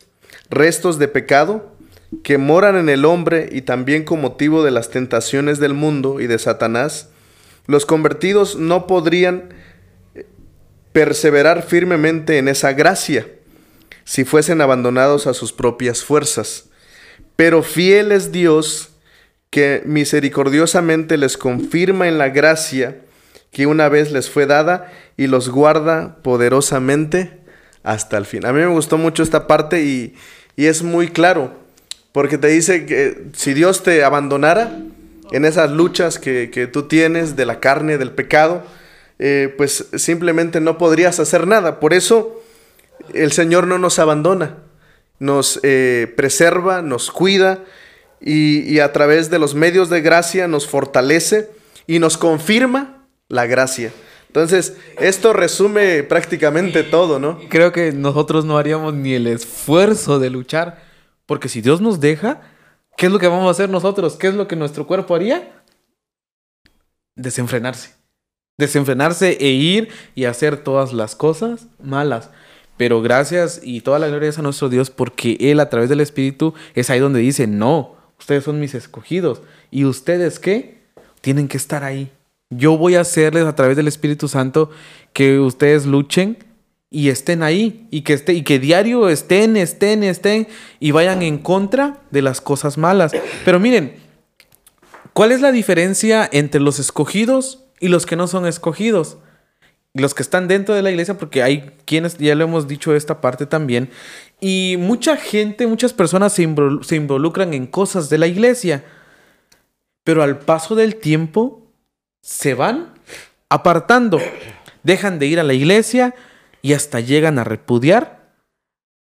restos 0.48 0.98
de 0.98 1.08
pecado 1.08 1.75
que 2.22 2.38
moran 2.38 2.76
en 2.76 2.88
el 2.88 3.04
hombre 3.04 3.48
y 3.52 3.62
también 3.62 4.04
con 4.04 4.20
motivo 4.20 4.62
de 4.64 4.70
las 4.70 4.90
tentaciones 4.90 5.58
del 5.58 5.74
mundo 5.74 6.20
y 6.20 6.26
de 6.26 6.38
Satanás, 6.38 7.08
los 7.66 7.86
convertidos 7.86 8.56
no 8.56 8.86
podrían 8.86 9.54
perseverar 10.92 11.62
firmemente 11.62 12.38
en 12.38 12.48
esa 12.48 12.72
gracia, 12.72 13.26
si 14.04 14.24
fuesen 14.24 14.60
abandonados 14.60 15.26
a 15.26 15.34
sus 15.34 15.52
propias 15.52 16.04
fuerzas. 16.04 16.70
Pero 17.34 17.62
fiel 17.62 18.12
es 18.12 18.32
Dios 18.32 18.90
que 19.50 19.82
misericordiosamente 19.84 21.16
les 21.16 21.36
confirma 21.36 22.08
en 22.08 22.18
la 22.18 22.30
gracia 22.30 22.98
que 23.50 23.66
una 23.66 23.88
vez 23.88 24.12
les 24.12 24.28
fue 24.30 24.46
dada 24.46 24.92
y 25.16 25.28
los 25.28 25.48
guarda 25.48 26.16
poderosamente 26.22 27.40
hasta 27.82 28.18
el 28.18 28.26
fin. 28.26 28.44
A 28.44 28.52
mí 28.52 28.60
me 28.60 28.66
gustó 28.66 28.98
mucho 28.98 29.22
esta 29.22 29.46
parte 29.46 29.82
y, 29.82 30.14
es 30.56 30.82
muy 30.82 31.08
claro, 31.08 31.54
porque 32.16 32.38
te 32.38 32.48
dice 32.48 32.86
que 32.86 33.24
si 33.34 33.52
Dios 33.52 33.82
te 33.82 34.02
abandonara 34.02 34.78
en 35.32 35.44
esas 35.44 35.70
luchas 35.70 36.18
que, 36.18 36.50
que 36.50 36.66
tú 36.66 36.84
tienes 36.84 37.36
de 37.36 37.44
la 37.44 37.60
carne, 37.60 37.98
del 37.98 38.10
pecado, 38.10 38.62
eh, 39.18 39.52
pues 39.54 39.88
simplemente 39.98 40.62
no 40.62 40.78
podrías 40.78 41.20
hacer 41.20 41.46
nada. 41.46 41.78
Por 41.78 41.92
eso 41.92 42.42
el 43.12 43.32
Señor 43.32 43.66
no 43.66 43.76
nos 43.76 43.98
abandona, 43.98 44.56
nos 45.18 45.60
eh, 45.62 46.10
preserva, 46.16 46.80
nos 46.80 47.10
cuida 47.10 47.64
y, 48.18 48.78
a 48.78 48.94
través 48.94 49.28
de 49.28 49.38
los 49.38 49.54
medios 49.54 49.90
de 49.90 50.00
gracia 50.00 50.48
nos 50.48 50.66
fortalece 50.66 51.50
y 51.86 51.98
nos 51.98 52.16
confirma 52.16 53.04
la 53.28 53.44
gracia. 53.44 53.92
Entonces, 54.28 54.72
esto 54.98 55.34
resume 55.34 56.02
prácticamente 56.02 56.82
todo, 56.82 57.18
¿no? 57.18 57.40
Creo 57.50 57.72
que 57.72 57.92
nosotros 57.92 58.46
no 58.46 58.56
haríamos 58.56 58.94
ni 58.94 59.12
el 59.12 59.26
esfuerzo 59.26 60.18
de 60.18 60.30
luchar, 60.30 60.86
porque 61.26 61.48
si 61.48 61.60
Dios 61.60 61.80
nos 61.80 62.00
deja, 62.00 62.40
¿qué 62.96 63.06
es 63.06 63.12
lo 63.12 63.18
que 63.18 63.28
vamos 63.28 63.46
a 63.48 63.50
hacer 63.50 63.68
nosotros? 63.68 64.16
¿Qué 64.16 64.28
es 64.28 64.34
lo 64.34 64.48
que 64.48 64.56
nuestro 64.56 64.86
cuerpo 64.86 65.14
haría? 65.14 65.62
Desenfrenarse 67.14 67.96
desenfrenarse 68.58 69.36
e 69.40 69.48
ir 69.50 69.88
y 70.14 70.24
hacer 70.24 70.56
todas 70.56 70.92
las 70.92 71.14
cosas 71.14 71.66
malas. 71.82 72.30
Pero 72.76 73.00
gracias 73.00 73.60
y 73.62 73.80
toda 73.80 73.98
la 73.98 74.08
gloria 74.08 74.28
es 74.28 74.38
a 74.38 74.42
nuestro 74.42 74.68
Dios 74.68 74.90
porque 74.90 75.36
Él 75.40 75.60
a 75.60 75.70
través 75.70 75.88
del 75.88 76.00
Espíritu 76.00 76.54
es 76.74 76.90
ahí 76.90 77.00
donde 77.00 77.20
dice, 77.20 77.46
no, 77.46 77.96
ustedes 78.18 78.44
son 78.44 78.60
mis 78.60 78.74
escogidos. 78.74 79.42
¿Y 79.70 79.84
ustedes 79.84 80.38
qué? 80.38 80.82
Tienen 81.20 81.48
que 81.48 81.56
estar 81.56 81.84
ahí. 81.84 82.10
Yo 82.50 82.76
voy 82.76 82.94
a 82.94 83.00
hacerles 83.00 83.44
a 83.44 83.54
través 83.54 83.76
del 83.76 83.88
Espíritu 83.88 84.28
Santo 84.28 84.70
que 85.12 85.38
ustedes 85.38 85.86
luchen 85.86 86.38
y 86.90 87.08
estén 87.08 87.42
ahí 87.42 87.86
y 87.90 88.02
que 88.02 88.12
esté 88.12 88.32
y 88.34 88.42
que 88.42 88.58
diario 88.58 89.08
estén, 89.08 89.56
estén, 89.56 90.04
estén 90.04 90.48
y 90.78 90.92
vayan 90.92 91.22
en 91.22 91.38
contra 91.38 91.98
de 92.10 92.22
las 92.22 92.40
cosas 92.40 92.78
malas. 92.78 93.12
Pero 93.44 93.58
miren, 93.58 93.96
¿cuál 95.12 95.32
es 95.32 95.40
la 95.40 95.52
diferencia 95.52 96.28
entre 96.30 96.60
los 96.60 96.78
escogidos 96.78 97.64
y 97.80 97.88
los 97.88 98.06
que 98.06 98.16
no 98.16 98.28
son 98.28 98.46
escogidos? 98.46 99.18
Los 99.94 100.14
que 100.14 100.22
están 100.22 100.46
dentro 100.46 100.74
de 100.74 100.82
la 100.82 100.90
iglesia, 100.90 101.16
porque 101.16 101.42
hay 101.42 101.72
quienes, 101.86 102.18
ya 102.18 102.34
lo 102.34 102.44
hemos 102.44 102.68
dicho 102.68 102.94
esta 102.94 103.22
parte 103.22 103.46
también, 103.46 103.88
y 104.40 104.76
mucha 104.78 105.16
gente, 105.16 105.66
muchas 105.66 105.94
personas 105.94 106.34
se, 106.34 106.46
se 106.82 106.96
involucran 106.96 107.54
en 107.54 107.66
cosas 107.66 108.10
de 108.10 108.18
la 108.18 108.26
iglesia, 108.26 108.84
pero 110.04 110.22
al 110.22 110.38
paso 110.38 110.74
del 110.74 110.96
tiempo 110.96 111.62
se 112.20 112.52
van 112.52 112.92
apartando, 113.48 114.20
dejan 114.82 115.18
de 115.18 115.26
ir 115.26 115.40
a 115.40 115.44
la 115.44 115.54
iglesia, 115.54 116.14
y 116.66 116.72
hasta 116.72 116.98
llegan 116.98 117.38
a 117.38 117.44
repudiar 117.44 118.34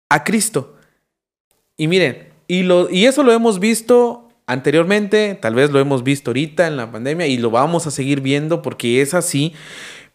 a 0.09 0.25
Cristo. 0.25 0.75
Y 1.77 1.87
miren, 1.87 2.33
y, 2.49 2.63
lo, 2.63 2.89
y 2.89 3.05
eso 3.05 3.23
lo 3.23 3.31
hemos 3.31 3.61
visto 3.61 4.27
anteriormente, 4.45 5.39
tal 5.41 5.55
vez 5.55 5.71
lo 5.71 5.79
hemos 5.79 6.03
visto 6.03 6.31
ahorita 6.31 6.67
en 6.67 6.75
la 6.75 6.91
pandemia 6.91 7.27
y 7.27 7.37
lo 7.37 7.51
vamos 7.51 7.87
a 7.87 7.91
seguir 7.91 8.19
viendo 8.19 8.61
porque 8.61 9.01
es 9.01 9.13
así, 9.13 9.53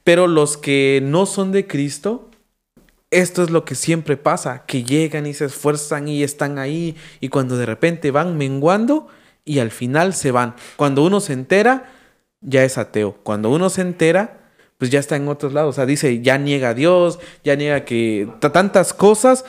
pero 0.04 0.26
los 0.26 0.58
que 0.58 1.00
no 1.02 1.24
son 1.24 1.50
de 1.50 1.66
Cristo, 1.66 2.28
esto 3.10 3.42
es 3.42 3.48
lo 3.48 3.64
que 3.64 3.74
siempre 3.74 4.18
pasa, 4.18 4.66
que 4.66 4.84
llegan 4.84 5.26
y 5.26 5.32
se 5.32 5.46
esfuerzan 5.46 6.08
y 6.08 6.22
están 6.22 6.58
ahí 6.58 6.94
y 7.20 7.30
cuando 7.30 7.56
de 7.56 7.64
repente 7.64 8.10
van 8.10 8.36
menguando 8.36 9.08
y 9.46 9.60
al 9.60 9.70
final 9.70 10.12
se 10.12 10.30
van. 10.30 10.56
Cuando 10.76 11.02
uno 11.02 11.20
se 11.20 11.32
entera, 11.32 11.90
ya 12.42 12.64
es 12.64 12.76
ateo. 12.76 13.16
Cuando 13.22 13.48
uno 13.48 13.70
se 13.70 13.80
entera, 13.80 14.39
pues 14.80 14.90
ya 14.90 14.98
está 14.98 15.14
en 15.16 15.28
otros 15.28 15.52
lados. 15.52 15.74
O 15.74 15.76
sea, 15.76 15.84
dice, 15.84 16.22
ya 16.22 16.38
niega 16.38 16.70
a 16.70 16.74
Dios, 16.74 17.18
ya 17.44 17.54
niega 17.54 17.84
que 17.84 18.26
tantas 18.40 18.94
cosas. 18.94 19.44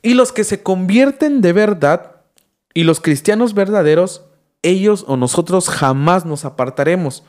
Y 0.00 0.14
los 0.14 0.30
que 0.30 0.44
se 0.44 0.62
convierten 0.62 1.40
de 1.40 1.52
verdad 1.52 2.12
y 2.72 2.84
los 2.84 3.00
cristianos 3.00 3.52
verdaderos, 3.52 4.22
ellos 4.62 5.04
o 5.08 5.16
nosotros 5.16 5.68
jamás 5.68 6.24
nos 6.24 6.44
apartaremos. 6.44 7.24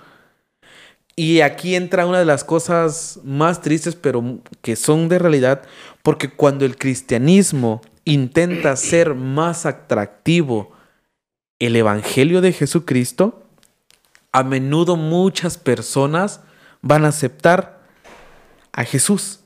Y 1.15 1.41
aquí 1.41 1.75
entra 1.75 2.05
una 2.05 2.19
de 2.19 2.25
las 2.25 2.43
cosas 2.43 3.21
más 3.23 3.61
tristes, 3.63 3.95
pero 3.95 4.37
que 4.61 4.75
son 4.75 5.09
de 5.09 5.17
realidad, 5.17 5.63
porque 6.03 6.29
cuando 6.29 6.63
el 6.63 6.77
cristianismo 6.77 7.81
intenta 8.05 8.75
ser 8.75 9.15
más 9.15 9.65
atractivo 9.65 10.73
el 11.57 11.75
Evangelio 11.75 12.41
de 12.41 12.53
Jesucristo, 12.53 13.41
a 14.31 14.43
menudo 14.43 14.95
muchas 14.95 15.57
personas 15.57 16.41
van 16.81 17.05
a 17.05 17.09
aceptar 17.09 17.79
a 18.71 18.83
Jesús. 18.83 19.41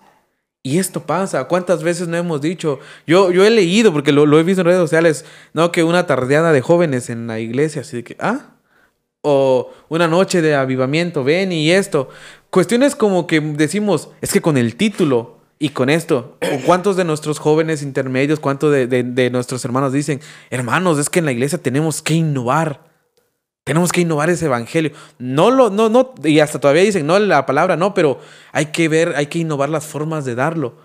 Y 0.64 0.78
esto 0.78 1.06
pasa. 1.06 1.46
¿Cuántas 1.46 1.82
veces 1.82 2.08
no 2.08 2.18
hemos 2.18 2.42
dicho? 2.42 2.80
Yo, 3.08 3.32
yo 3.32 3.46
he 3.46 3.50
leído, 3.50 3.92
porque 3.92 4.12
lo, 4.12 4.40
he 4.40 4.44
visto 4.44 4.62
en 4.62 4.68
redes 4.68 4.80
sociales, 4.80 5.26
¿no? 5.54 5.72
Que 5.72 5.84
una 5.84 6.06
tardeada 6.06 6.52
de 6.52 6.62
jóvenes 6.62 7.10
en 7.10 7.26
la 7.26 7.40
iglesia, 7.40 7.82
así 7.82 8.04
que, 8.04 8.16
ah, 8.20 8.52
o 9.22 9.72
una 9.90 10.08
noche 10.08 10.42
de 10.42 10.56
avivamiento, 10.56 11.24
ven 11.24 11.52
y 11.52 11.72
esto. 11.72 12.10
Cuestiones 12.52 12.96
como 12.96 13.26
que 13.26 13.40
decimos, 13.40 14.10
es 14.22 14.32
que 14.32 14.42
con 14.42 14.58
el 14.58 14.76
título 14.76 15.40
y 15.58 15.70
con 15.70 15.90
esto, 15.90 16.38
¿cuántos 16.66 16.96
de 16.96 17.06
nuestros 17.06 17.40
jóvenes 17.40 17.82
intermedios, 17.82 18.40
cuántos 18.40 18.72
de 18.72 19.30
nuestros 19.32 19.64
hermanos 19.66 19.94
dicen, 19.94 20.20
hermanos, 20.50 21.00
es 21.00 21.10
que 21.10 21.20
en 21.20 21.26
la 21.26 21.32
iglesia 21.32 21.60
tenemos 21.60 22.02
que 22.02 22.16
innovar? 22.16 22.91
Tenemos 23.72 23.94
que 23.94 24.02
innovar 24.02 24.30
ese 24.30 24.48
evangelio. 24.48 24.92
No 25.18 25.50
lo, 25.50 25.70
no, 25.70 25.88
no, 25.88 26.14
y 26.26 26.40
hasta 26.40 26.60
todavía 26.60 26.84
dicen, 26.84 27.08
no 27.08 27.18
la 27.20 27.46
palabra, 27.46 27.78
no, 27.78 27.94
pero 27.94 28.20
hay 28.52 28.66
que 28.66 28.90
ver, 28.90 29.14
hay 29.16 29.28
que 29.28 29.40
innovar 29.40 29.70
las 29.70 29.86
formas 29.86 30.26
de 30.26 30.36
darlo. 30.36 30.76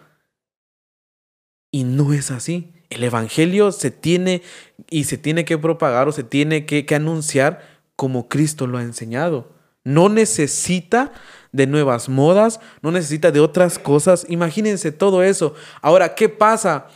Y 1.72 1.82
no 1.82 2.12
es 2.12 2.30
así. 2.30 2.72
El 2.88 3.02
evangelio 3.02 3.72
se 3.72 3.90
tiene 3.90 4.42
y 4.88 5.02
se 5.02 5.18
tiene 5.18 5.44
que 5.44 5.58
propagar 5.58 6.06
o 6.06 6.12
se 6.12 6.22
tiene 6.22 6.64
que, 6.64 6.86
que 6.86 6.94
anunciar 6.94 7.60
como 7.96 8.28
Cristo 8.28 8.68
lo 8.68 8.78
ha 8.78 8.82
enseñado. 8.82 9.50
No 9.82 10.08
necesita 10.08 11.12
de 11.50 11.66
nuevas 11.66 12.08
modas, 12.08 12.60
no 12.82 12.92
necesita 12.92 13.32
de 13.32 13.40
otras 13.40 13.80
cosas. 13.80 14.26
Imagínense 14.28 14.92
todo 14.92 15.24
eso. 15.24 15.56
Ahora, 15.82 16.14
¿qué 16.14 16.28
pasa? 16.28 16.86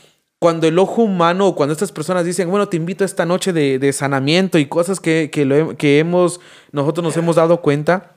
Cuando 0.41 0.67
el 0.67 0.79
ojo 0.79 1.03
humano 1.03 1.49
o 1.49 1.55
cuando 1.55 1.75
estas 1.75 1.93
personas 1.93 2.25
dicen, 2.25 2.49
bueno, 2.49 2.67
te 2.67 2.79
invito 2.79 3.05
a 3.05 3.07
esta 3.07 3.27
noche 3.27 3.53
de, 3.53 3.93
sanamiento 3.93 4.59
y 4.59 4.65
cosas 4.65 4.99
que, 4.99 5.31
que, 5.31 5.99
hemos, 5.99 6.41
nosotros 6.73 7.05
nos 7.05 7.17
hemos 7.19 7.37
dado 7.37 7.61
cuenta, 7.61 8.17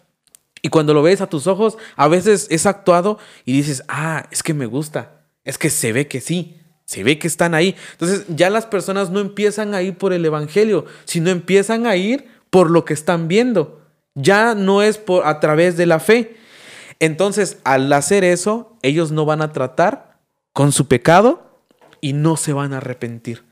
y 0.61 0.69
cuando 0.69 0.93
lo 0.93 1.03
ves 1.03 1.19
a 1.19 1.27
tus 1.27 1.47
ojos, 1.47 1.77
a 1.97 2.07
veces 2.07 2.47
es 2.49 2.65
actuado 2.65 3.19
y 3.43 3.51
dices, 3.51 3.83
ah, 3.89 4.25
es 4.31 4.41
que 4.41 4.53
me 4.53 4.65
gusta, 4.65 5.25
es 5.43 5.57
que 5.57 5.69
se 5.69 5.91
ve 5.91 6.07
que 6.07 6.21
sí, 6.21 6.61
se 6.85 7.03
ve 7.03 7.19
que 7.19 7.27
están 7.27 7.53
ahí. 7.53 7.75
Entonces 7.91 8.23
ya 8.29 8.49
las 8.49 8.67
personas 8.67 9.09
no 9.09 9.19
empiezan 9.19 9.73
a 9.73 9.81
ir 9.81 9.97
por 9.97 10.13
el 10.13 10.23
Evangelio, 10.23 10.85
sino 11.03 11.29
empiezan 11.29 11.85
a 11.85 11.97
ir 11.97 12.29
por 12.49 12.71
lo 12.71 12.85
que 12.85 12.93
están 12.93 13.27
viendo. 13.27 13.81
Ya 14.15 14.55
no 14.55 14.81
es 14.81 14.97
por, 14.97 15.27
a 15.27 15.41
través 15.41 15.75
de 15.75 15.87
la 15.87 15.99
fe. 15.99 16.37
Entonces, 17.01 17.57
al 17.65 17.91
hacer 17.91 18.23
eso, 18.23 18.77
ellos 18.81 19.11
no 19.11 19.25
van 19.25 19.41
a 19.41 19.51
tratar 19.51 20.19
con 20.53 20.71
su 20.71 20.87
pecado 20.87 21.52
y 22.03 22.11
no 22.11 22.35
se 22.35 22.51
van 22.51 22.73
a 22.73 22.77
arrepentir. 22.77 23.43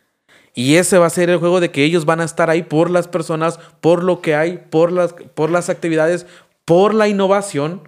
Y 0.53 0.75
ese 0.75 0.97
va 0.97 1.05
a 1.05 1.09
ser 1.09 1.29
el 1.29 1.37
juego 1.37 1.61
de 1.61 1.71
que 1.71 1.85
ellos 1.85 2.03
van 2.03 2.19
a 2.19 2.25
estar 2.25 2.49
ahí 2.49 2.63
por 2.63 2.89
las 2.89 3.07
personas, 3.07 3.57
por 3.79 4.03
lo 4.03 4.19
que 4.19 4.35
hay, 4.35 4.57
por 4.69 4.91
las, 4.91 5.13
por 5.13 5.49
las 5.49 5.69
actividades, 5.69 6.27
por 6.65 6.93
la 6.93 7.07
innovación, 7.07 7.87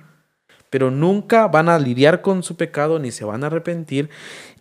pero 0.70 0.90
nunca 0.90 1.50
van 1.50 1.68
a 1.68 1.78
lidiar 1.78 2.22
con 2.22 2.44
su 2.44 2.56
pecado 2.56 2.98
ni 2.98 3.12
se 3.12 3.26
van 3.26 3.44
a 3.44 3.48
arrepentir. 3.48 4.10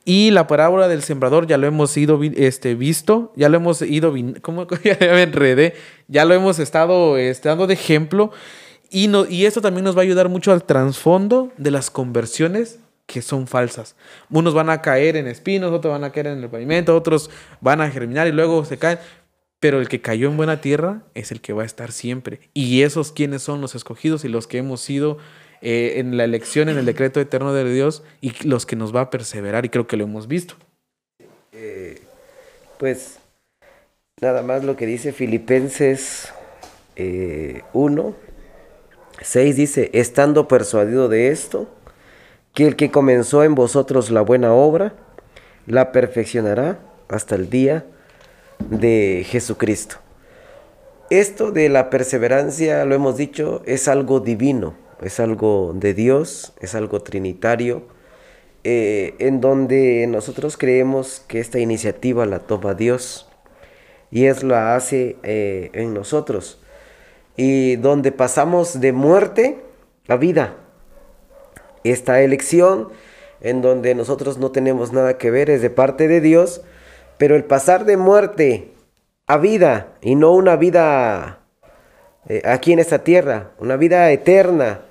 Y 0.04 0.32
la 0.32 0.48
parábola 0.48 0.88
del 0.88 1.04
sembrador 1.04 1.46
ya 1.46 1.56
lo 1.56 1.68
hemos 1.68 1.96
ido 1.96 2.20
este, 2.34 2.74
visto, 2.74 3.32
ya 3.36 3.48
lo 3.48 3.58
hemos 3.58 3.80
ido, 3.80 4.12
¿cómo 4.42 4.66
me 4.84 5.22
enredé? 5.22 5.74
Ya 6.08 6.24
lo 6.24 6.34
hemos 6.34 6.58
estado 6.58 7.16
este, 7.16 7.48
dando 7.48 7.68
de 7.68 7.74
ejemplo. 7.74 8.32
Y, 8.90 9.06
no, 9.06 9.24
y 9.24 9.46
esto 9.46 9.60
también 9.60 9.84
nos 9.84 9.96
va 9.96 10.00
a 10.00 10.02
ayudar 10.02 10.28
mucho 10.28 10.50
al 10.50 10.64
trasfondo 10.64 11.52
de 11.58 11.70
las 11.70 11.90
conversiones 11.90 12.80
que 13.12 13.20
son 13.20 13.46
falsas. 13.46 13.94
Unos 14.30 14.54
van 14.54 14.70
a 14.70 14.80
caer 14.80 15.16
en 15.16 15.28
espinos, 15.28 15.70
otros 15.70 15.92
van 15.92 16.04
a 16.04 16.12
caer 16.12 16.28
en 16.28 16.42
el 16.42 16.48
pavimento, 16.48 16.96
otros 16.96 17.30
van 17.60 17.82
a 17.82 17.90
germinar 17.90 18.26
y 18.26 18.32
luego 18.32 18.64
se 18.64 18.78
caen. 18.78 18.98
Pero 19.60 19.80
el 19.80 19.88
que 19.88 20.00
cayó 20.00 20.28
en 20.28 20.38
buena 20.38 20.62
tierra 20.62 21.02
es 21.14 21.30
el 21.30 21.42
que 21.42 21.52
va 21.52 21.62
a 21.62 21.66
estar 21.66 21.92
siempre. 21.92 22.40
Y 22.54 22.82
esos 22.82 23.12
quienes 23.12 23.42
son 23.42 23.60
los 23.60 23.74
escogidos 23.74 24.24
y 24.24 24.28
los 24.28 24.46
que 24.46 24.58
hemos 24.58 24.80
sido 24.80 25.18
eh, 25.60 26.00
en 26.00 26.16
la 26.16 26.24
elección, 26.24 26.70
en 26.70 26.78
el 26.78 26.86
decreto 26.86 27.20
eterno 27.20 27.52
de 27.52 27.70
Dios 27.70 28.02
y 28.22 28.32
los 28.48 28.64
que 28.64 28.76
nos 28.76 28.96
va 28.96 29.02
a 29.02 29.10
perseverar. 29.10 29.66
Y 29.66 29.68
creo 29.68 29.86
que 29.86 29.98
lo 29.98 30.04
hemos 30.04 30.26
visto. 30.26 30.54
Eh, 31.52 32.00
pues 32.78 33.18
nada 34.22 34.42
más 34.42 34.64
lo 34.64 34.74
que 34.74 34.86
dice 34.86 35.12
Filipenses 35.12 36.32
1, 36.96 36.96
eh, 36.96 37.62
6 39.20 39.56
dice, 39.56 39.90
estando 39.92 40.48
persuadido 40.48 41.08
de 41.08 41.28
esto, 41.28 41.68
que 42.54 42.66
el 42.66 42.76
que 42.76 42.90
comenzó 42.90 43.44
en 43.44 43.54
vosotros 43.54 44.10
la 44.10 44.20
buena 44.20 44.52
obra, 44.52 44.94
la 45.66 45.92
perfeccionará 45.92 46.80
hasta 47.08 47.34
el 47.34 47.48
día 47.48 47.86
de 48.58 49.24
Jesucristo. 49.26 49.96
Esto 51.10 51.50
de 51.50 51.68
la 51.68 51.90
perseverancia, 51.90 52.84
lo 52.84 52.94
hemos 52.94 53.16
dicho, 53.16 53.62
es 53.66 53.88
algo 53.88 54.20
divino, 54.20 54.74
es 55.02 55.20
algo 55.20 55.72
de 55.74 55.94
Dios, 55.94 56.54
es 56.60 56.74
algo 56.74 57.00
trinitario, 57.00 57.82
eh, 58.64 59.14
en 59.18 59.40
donde 59.40 60.06
nosotros 60.06 60.56
creemos 60.56 61.24
que 61.26 61.40
esta 61.40 61.58
iniciativa 61.58 62.26
la 62.26 62.38
toma 62.38 62.74
Dios 62.74 63.28
y 64.10 64.26
es 64.26 64.42
la 64.42 64.76
hace 64.76 65.16
eh, 65.22 65.70
en 65.72 65.94
nosotros, 65.94 66.60
y 67.36 67.76
donde 67.76 68.12
pasamos 68.12 68.80
de 68.80 68.92
muerte 68.92 69.58
a 70.06 70.16
vida, 70.16 70.61
esta 71.84 72.20
elección 72.22 72.88
en 73.40 73.60
donde 73.60 73.94
nosotros 73.94 74.38
no 74.38 74.52
tenemos 74.52 74.92
nada 74.92 75.18
que 75.18 75.30
ver, 75.30 75.50
es 75.50 75.62
de 75.62 75.70
parte 75.70 76.08
de 76.08 76.20
Dios, 76.20 76.62
pero 77.18 77.36
el 77.36 77.44
pasar 77.44 77.84
de 77.84 77.96
muerte 77.96 78.68
a 79.26 79.36
vida 79.36 79.88
y 80.00 80.14
no 80.14 80.32
una 80.32 80.56
vida 80.56 81.40
eh, 82.28 82.42
aquí 82.44 82.72
en 82.72 82.78
esta 82.78 83.02
tierra, 83.02 83.50
una 83.58 83.76
vida 83.76 84.10
eterna 84.12 84.82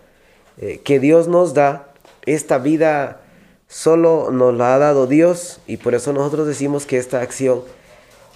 eh, 0.57 0.81
que 0.83 0.99
Dios 0.99 1.27
nos 1.27 1.53
da, 1.53 1.93
esta 2.25 2.57
vida 2.57 3.21
solo 3.67 4.31
nos 4.31 4.53
la 4.53 4.75
ha 4.75 4.77
dado 4.79 5.07
Dios 5.07 5.61
y 5.65 5.77
por 5.77 5.95
eso 5.95 6.11
nosotros 6.11 6.45
decimos 6.45 6.85
que 6.85 6.97
esta 6.97 7.21
acción 7.21 7.63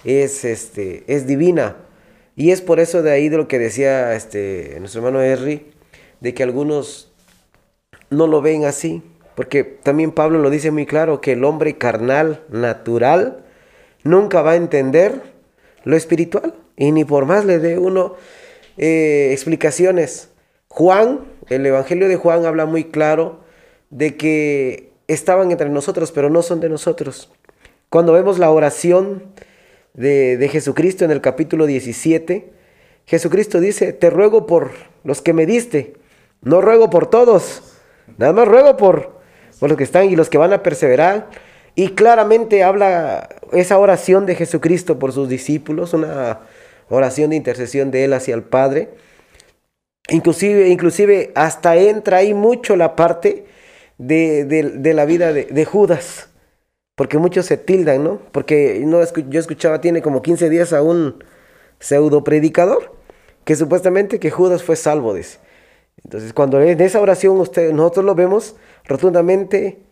es, 0.04 0.44
este, 0.44 1.04
es 1.08 1.26
divina. 1.26 1.76
Y 2.36 2.50
es 2.50 2.60
por 2.60 2.80
eso 2.80 3.02
de 3.02 3.12
ahí 3.12 3.28
de 3.28 3.36
lo 3.38 3.48
que 3.48 3.58
decía 3.58 4.14
este, 4.14 4.76
nuestro 4.78 5.00
hermano 5.00 5.22
Henry, 5.22 5.72
de 6.20 6.34
que 6.34 6.42
algunos 6.42 7.12
no 8.10 8.26
lo 8.26 8.40
ven 8.40 8.64
así, 8.64 9.02
porque 9.34 9.64
también 9.64 10.12
Pablo 10.12 10.38
lo 10.38 10.50
dice 10.50 10.70
muy 10.70 10.86
claro, 10.86 11.20
que 11.20 11.32
el 11.32 11.44
hombre 11.44 11.76
carnal, 11.76 12.42
natural, 12.48 13.44
nunca 14.02 14.42
va 14.42 14.52
a 14.52 14.56
entender 14.56 15.20
lo 15.84 15.96
espiritual. 15.96 16.54
Y 16.76 16.92
ni 16.92 17.04
por 17.04 17.26
más 17.26 17.44
le 17.44 17.58
dé 17.58 17.78
uno 17.78 18.14
eh, 18.76 19.30
explicaciones. 19.32 20.30
Juan, 20.68 21.20
el 21.48 21.64
Evangelio 21.66 22.08
de 22.08 22.16
Juan 22.16 22.46
habla 22.46 22.66
muy 22.66 22.84
claro 22.84 23.40
de 23.90 24.16
que 24.16 24.92
estaban 25.06 25.50
entre 25.50 25.68
nosotros, 25.68 26.12
pero 26.12 26.30
no 26.30 26.42
son 26.42 26.60
de 26.60 26.68
nosotros. 26.68 27.30
Cuando 27.88 28.12
vemos 28.12 28.38
la 28.38 28.50
oración 28.50 29.22
de, 29.94 30.36
de 30.36 30.48
Jesucristo 30.48 31.04
en 31.04 31.10
el 31.10 31.20
capítulo 31.20 31.66
17, 31.66 32.52
Jesucristo 33.06 33.60
dice, 33.60 33.92
te 33.92 34.10
ruego 34.10 34.46
por 34.46 34.72
los 35.04 35.22
que 35.22 35.32
me 35.32 35.46
diste, 35.46 35.94
no 36.42 36.60
ruego 36.60 36.90
por 36.90 37.08
todos, 37.08 37.75
nada 38.18 38.32
más 38.32 38.48
ruego 38.48 38.76
por, 38.76 39.20
por 39.58 39.68
los 39.68 39.78
que 39.78 39.84
están 39.84 40.10
y 40.10 40.16
los 40.16 40.28
que 40.28 40.38
van 40.38 40.52
a 40.52 40.62
perseverar. 40.62 41.28
Y 41.74 41.90
claramente 41.90 42.62
habla 42.62 43.28
esa 43.52 43.78
oración 43.78 44.24
de 44.26 44.34
Jesucristo 44.34 44.98
por 44.98 45.12
sus 45.12 45.28
discípulos, 45.28 45.92
una 45.92 46.40
oración 46.88 47.30
de 47.30 47.36
intercesión 47.36 47.90
de 47.90 48.04
él 48.04 48.12
hacia 48.14 48.34
el 48.34 48.42
Padre. 48.42 48.90
Inclusive, 50.08 50.68
inclusive 50.68 51.32
hasta 51.34 51.76
entra 51.76 52.18
ahí 52.18 52.32
mucho 52.32 52.76
la 52.76 52.96
parte 52.96 53.44
de, 53.98 54.92
la 54.94 55.04
vida 55.04 55.32
de, 55.32 55.64
Judas, 55.64 56.28
porque 56.94 57.18
muchos 57.18 57.46
se 57.46 57.56
tildan, 57.56 58.04
¿no? 58.04 58.20
Porque 58.32 58.82
no, 58.86 59.00
yo 59.28 59.40
escuchaba, 59.40 59.80
tiene 59.80 60.02
como 60.02 60.22
15 60.22 60.48
días 60.48 60.72
a 60.72 60.82
un 60.82 61.24
pseudo 61.80 62.24
predicador, 62.24 62.94
que 63.44 63.56
supuestamente 63.56 64.20
que 64.20 64.30
Judas 64.30 64.62
fue 64.62 64.76
salvo, 64.76 65.14
dice. 65.14 65.38
Entonces, 66.04 66.32
cuando 66.32 66.60
en 66.60 66.80
esa 66.80 67.00
oración 67.00 67.38
usted, 67.38 67.72
nosotros 67.72 68.04
lo 68.04 68.14
vemos 68.14 68.56
rotundamente, 68.84 69.82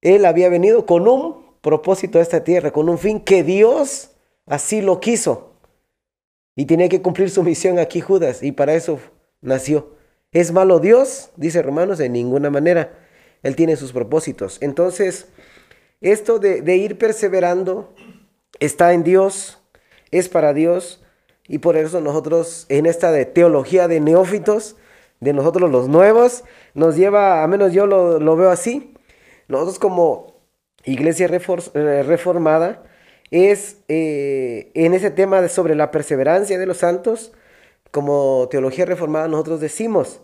él 0.00 0.24
había 0.24 0.48
venido 0.48 0.84
con 0.86 1.08
un 1.08 1.44
propósito 1.60 2.18
a 2.18 2.22
esta 2.22 2.44
tierra, 2.44 2.70
con 2.70 2.88
un 2.88 2.98
fin 2.98 3.20
que 3.20 3.42
Dios 3.42 4.10
así 4.46 4.82
lo 4.82 5.00
quiso. 5.00 5.54
Y 6.56 6.66
tenía 6.66 6.88
que 6.88 7.02
cumplir 7.02 7.30
su 7.30 7.42
misión 7.42 7.78
aquí 7.78 8.00
Judas, 8.00 8.42
y 8.42 8.52
para 8.52 8.74
eso 8.74 8.98
nació. 9.40 9.94
¿Es 10.32 10.52
malo 10.52 10.80
Dios? 10.80 11.30
Dice 11.36 11.62
Romanos, 11.62 11.98
de 11.98 12.08
ninguna 12.08 12.50
manera. 12.50 12.98
Él 13.42 13.56
tiene 13.56 13.76
sus 13.76 13.92
propósitos. 13.92 14.58
Entonces, 14.60 15.28
esto 16.00 16.38
de, 16.38 16.76
ir 16.76 16.98
perseverando 16.98 17.94
está 18.60 18.92
en 18.92 19.04
Dios, 19.04 19.58
es 20.10 20.28
para 20.28 20.52
Dios, 20.52 21.02
y 21.48 21.58
por 21.58 21.76
eso 21.76 22.00
nosotros 22.00 22.66
en 22.68 22.86
esta 22.86 23.10
de 23.10 23.24
teología 23.24 23.88
de 23.88 24.00
neófitos, 24.00 24.76
de 25.24 25.32
nosotros 25.32 25.70
los 25.70 25.88
nuevos, 25.88 26.44
nos 26.74 26.96
lleva, 26.96 27.42
a 27.42 27.48
menos 27.48 27.72
yo 27.72 27.86
lo, 27.86 28.36
veo 28.36 28.50
así, 28.50 28.94
nosotros 29.48 29.78
como 29.78 30.34
iglesia 30.84 31.26
eh, 31.26 32.02
reformada, 32.06 32.84
es 33.30 33.78
eh, 33.88 34.70
en 34.74 34.94
ese 34.94 35.10
tema 35.10 35.40
de 35.40 35.48
sobre 35.48 35.74
la 35.74 35.90
perseverancia 35.90 36.58
de 36.58 36.66
los 36.66 36.76
santos, 36.78 37.32
como 37.90 38.48
teología 38.50 38.84
reformada 38.84 39.28
nosotros 39.28 39.60
decimos, 39.60 40.20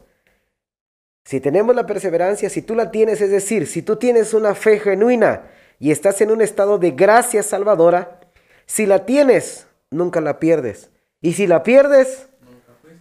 si 1.24 1.40
tenemos 1.40 1.74
la 1.74 1.86
perseverancia, 1.86 2.50
si 2.50 2.62
tú 2.62 2.74
la 2.74 2.90
tienes, 2.90 3.20
es 3.20 3.30
decir, 3.30 3.66
si 3.66 3.82
tú 3.82 3.96
tienes 3.96 4.34
una 4.34 4.54
fe 4.54 4.78
genuina 4.78 5.50
y 5.78 5.90
estás 5.90 6.20
en 6.20 6.30
un 6.30 6.42
estado 6.42 6.78
de 6.78 6.90
gracia 6.90 7.42
salvadora, 7.42 8.20
si 8.66 8.86
la 8.86 9.06
tienes, 9.06 9.66
nunca 9.90 10.20
la 10.20 10.40
pierdes. 10.40 10.90
Y 11.20 11.34
si 11.34 11.46
la 11.46 11.62
pierdes, 11.62 12.28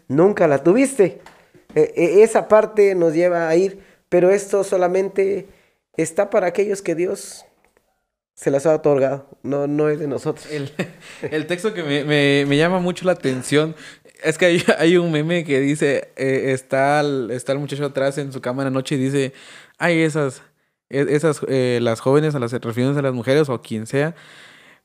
nunca 0.08 0.48
la 0.48 0.64
tuviste. 0.64 1.22
E, 1.76 1.94
e, 1.96 2.24
esa 2.24 2.48
parte 2.48 2.96
nos 2.96 3.14
lleva 3.14 3.48
a 3.48 3.56
ir, 3.56 3.80
pero 4.10 4.30
esto 4.32 4.64
solamente 4.64 5.48
está 5.98 6.30
para 6.30 6.48
aquellos 6.48 6.82
que 6.82 6.96
Dios 6.96 7.46
se 8.34 8.52
las 8.52 8.66
ha 8.66 8.74
otorgado, 8.74 9.28
no, 9.44 9.68
no 9.68 9.90
es 9.90 10.00
de 10.00 10.08
nosotros. 10.08 10.48
El, 10.50 11.46
texto 11.48 11.74
que 11.74 11.84
me, 11.84 12.58
llama 12.58 12.80
mucho 12.80 13.06
la 13.06 13.12
atención 13.12 13.76
es 14.24 14.38
que 14.38 14.64
hay, 14.78 14.98
un 14.98 15.12
meme 15.12 15.44
que 15.44 15.60
dice, 15.60 16.10
eh, 16.16 16.52
está, 16.54 17.02
el, 17.02 17.32
está 17.32 17.52
el 17.52 17.60
muchacho 17.60 17.86
atrás 17.86 18.18
en 18.18 18.32
su 18.32 18.40
cama 18.40 18.64
en 18.64 18.68
la 18.68 18.72
noche 18.72 18.96
y 18.96 18.98
dice, 18.98 19.34
hay 19.78 20.00
esas, 20.00 20.42
e, 20.90 21.06
esas, 21.10 21.42
eh, 21.50 21.80
las 21.82 22.00
jóvenes, 22.00 22.34
a 22.34 22.40
las 22.40 22.54
a 22.54 23.02
las 23.02 23.14
mujeres 23.14 23.50
o 23.50 23.62
quien 23.62 23.86
sea, 23.86 24.16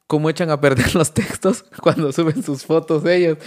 cómo 0.06 0.30
echan 0.30 0.50
a 0.50 0.60
perder 0.60 0.94
los 0.94 1.12
textos 1.12 1.64
cuando 1.80 2.12
suben 2.12 2.42
sus 2.42 2.64
fotos 2.64 3.02
de 3.02 3.16
ellos. 3.16 3.38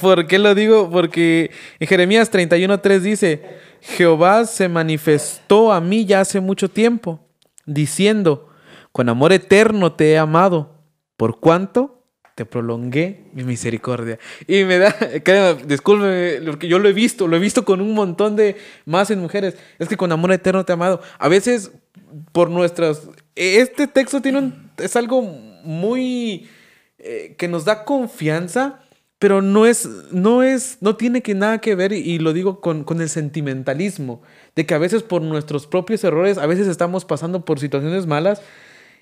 ¿Por 0.00 0.26
qué 0.26 0.38
lo 0.38 0.54
digo? 0.54 0.90
Porque 0.90 1.50
en 1.78 1.86
Jeremías 1.86 2.32
31.3 2.32 2.98
dice, 3.00 3.42
Jehová 3.80 4.46
se 4.46 4.68
manifestó 4.68 5.72
a 5.72 5.80
mí 5.80 6.04
ya 6.04 6.20
hace 6.20 6.40
mucho 6.40 6.70
tiempo, 6.70 7.20
diciendo, 7.66 8.48
con 8.92 9.08
amor 9.08 9.32
eterno 9.32 9.92
te 9.92 10.12
he 10.12 10.18
amado. 10.18 10.74
¿Por 11.16 11.40
cuánto? 11.40 12.02
Te 12.34 12.44
prolongué 12.44 13.24
mi 13.32 13.42
misericordia. 13.42 14.18
Y 14.46 14.62
me 14.64 14.78
da, 14.78 14.94
disculpe, 15.66 16.40
porque 16.46 16.68
yo 16.68 16.78
lo 16.78 16.88
he 16.88 16.92
visto, 16.92 17.26
lo 17.26 17.36
he 17.36 17.40
visto 17.40 17.64
con 17.64 17.80
un 17.80 17.94
montón 17.94 18.36
de 18.36 18.56
más 18.84 19.10
en 19.10 19.18
mujeres. 19.20 19.56
Es 19.78 19.88
que 19.88 19.96
con 19.96 20.12
amor 20.12 20.32
eterno 20.32 20.64
te 20.64 20.72
he 20.72 20.74
amado. 20.74 21.00
A 21.18 21.28
veces, 21.28 21.72
por 22.32 22.50
nuestras. 22.50 23.08
Este 23.34 23.88
texto 23.88 24.22
tiene 24.22 24.38
un, 24.38 24.70
es 24.78 24.94
algo 24.96 25.47
muy. 25.68 26.48
Eh, 26.98 27.36
que 27.38 27.46
nos 27.46 27.64
da 27.64 27.84
confianza 27.84 28.80
pero 29.20 29.42
no 29.42 29.66
es, 29.66 29.88
no 30.12 30.44
es, 30.44 30.78
no 30.80 30.94
tiene 30.94 31.22
que 31.22 31.34
nada 31.34 31.60
que 31.60 31.74
ver, 31.74 31.92
y 31.92 32.20
lo 32.20 32.32
digo 32.32 32.60
con, 32.60 32.84
con, 32.84 33.00
el 33.00 33.08
sentimentalismo, 33.08 34.22
de 34.54 34.64
que 34.64 34.74
a 34.74 34.78
veces 34.78 35.02
por 35.02 35.22
nuestros 35.22 35.66
propios 35.66 36.04
errores, 36.04 36.38
a 36.38 36.46
veces 36.46 36.68
estamos 36.68 37.04
pasando 37.04 37.44
por 37.44 37.58
situaciones 37.58 38.06
malas 38.06 38.42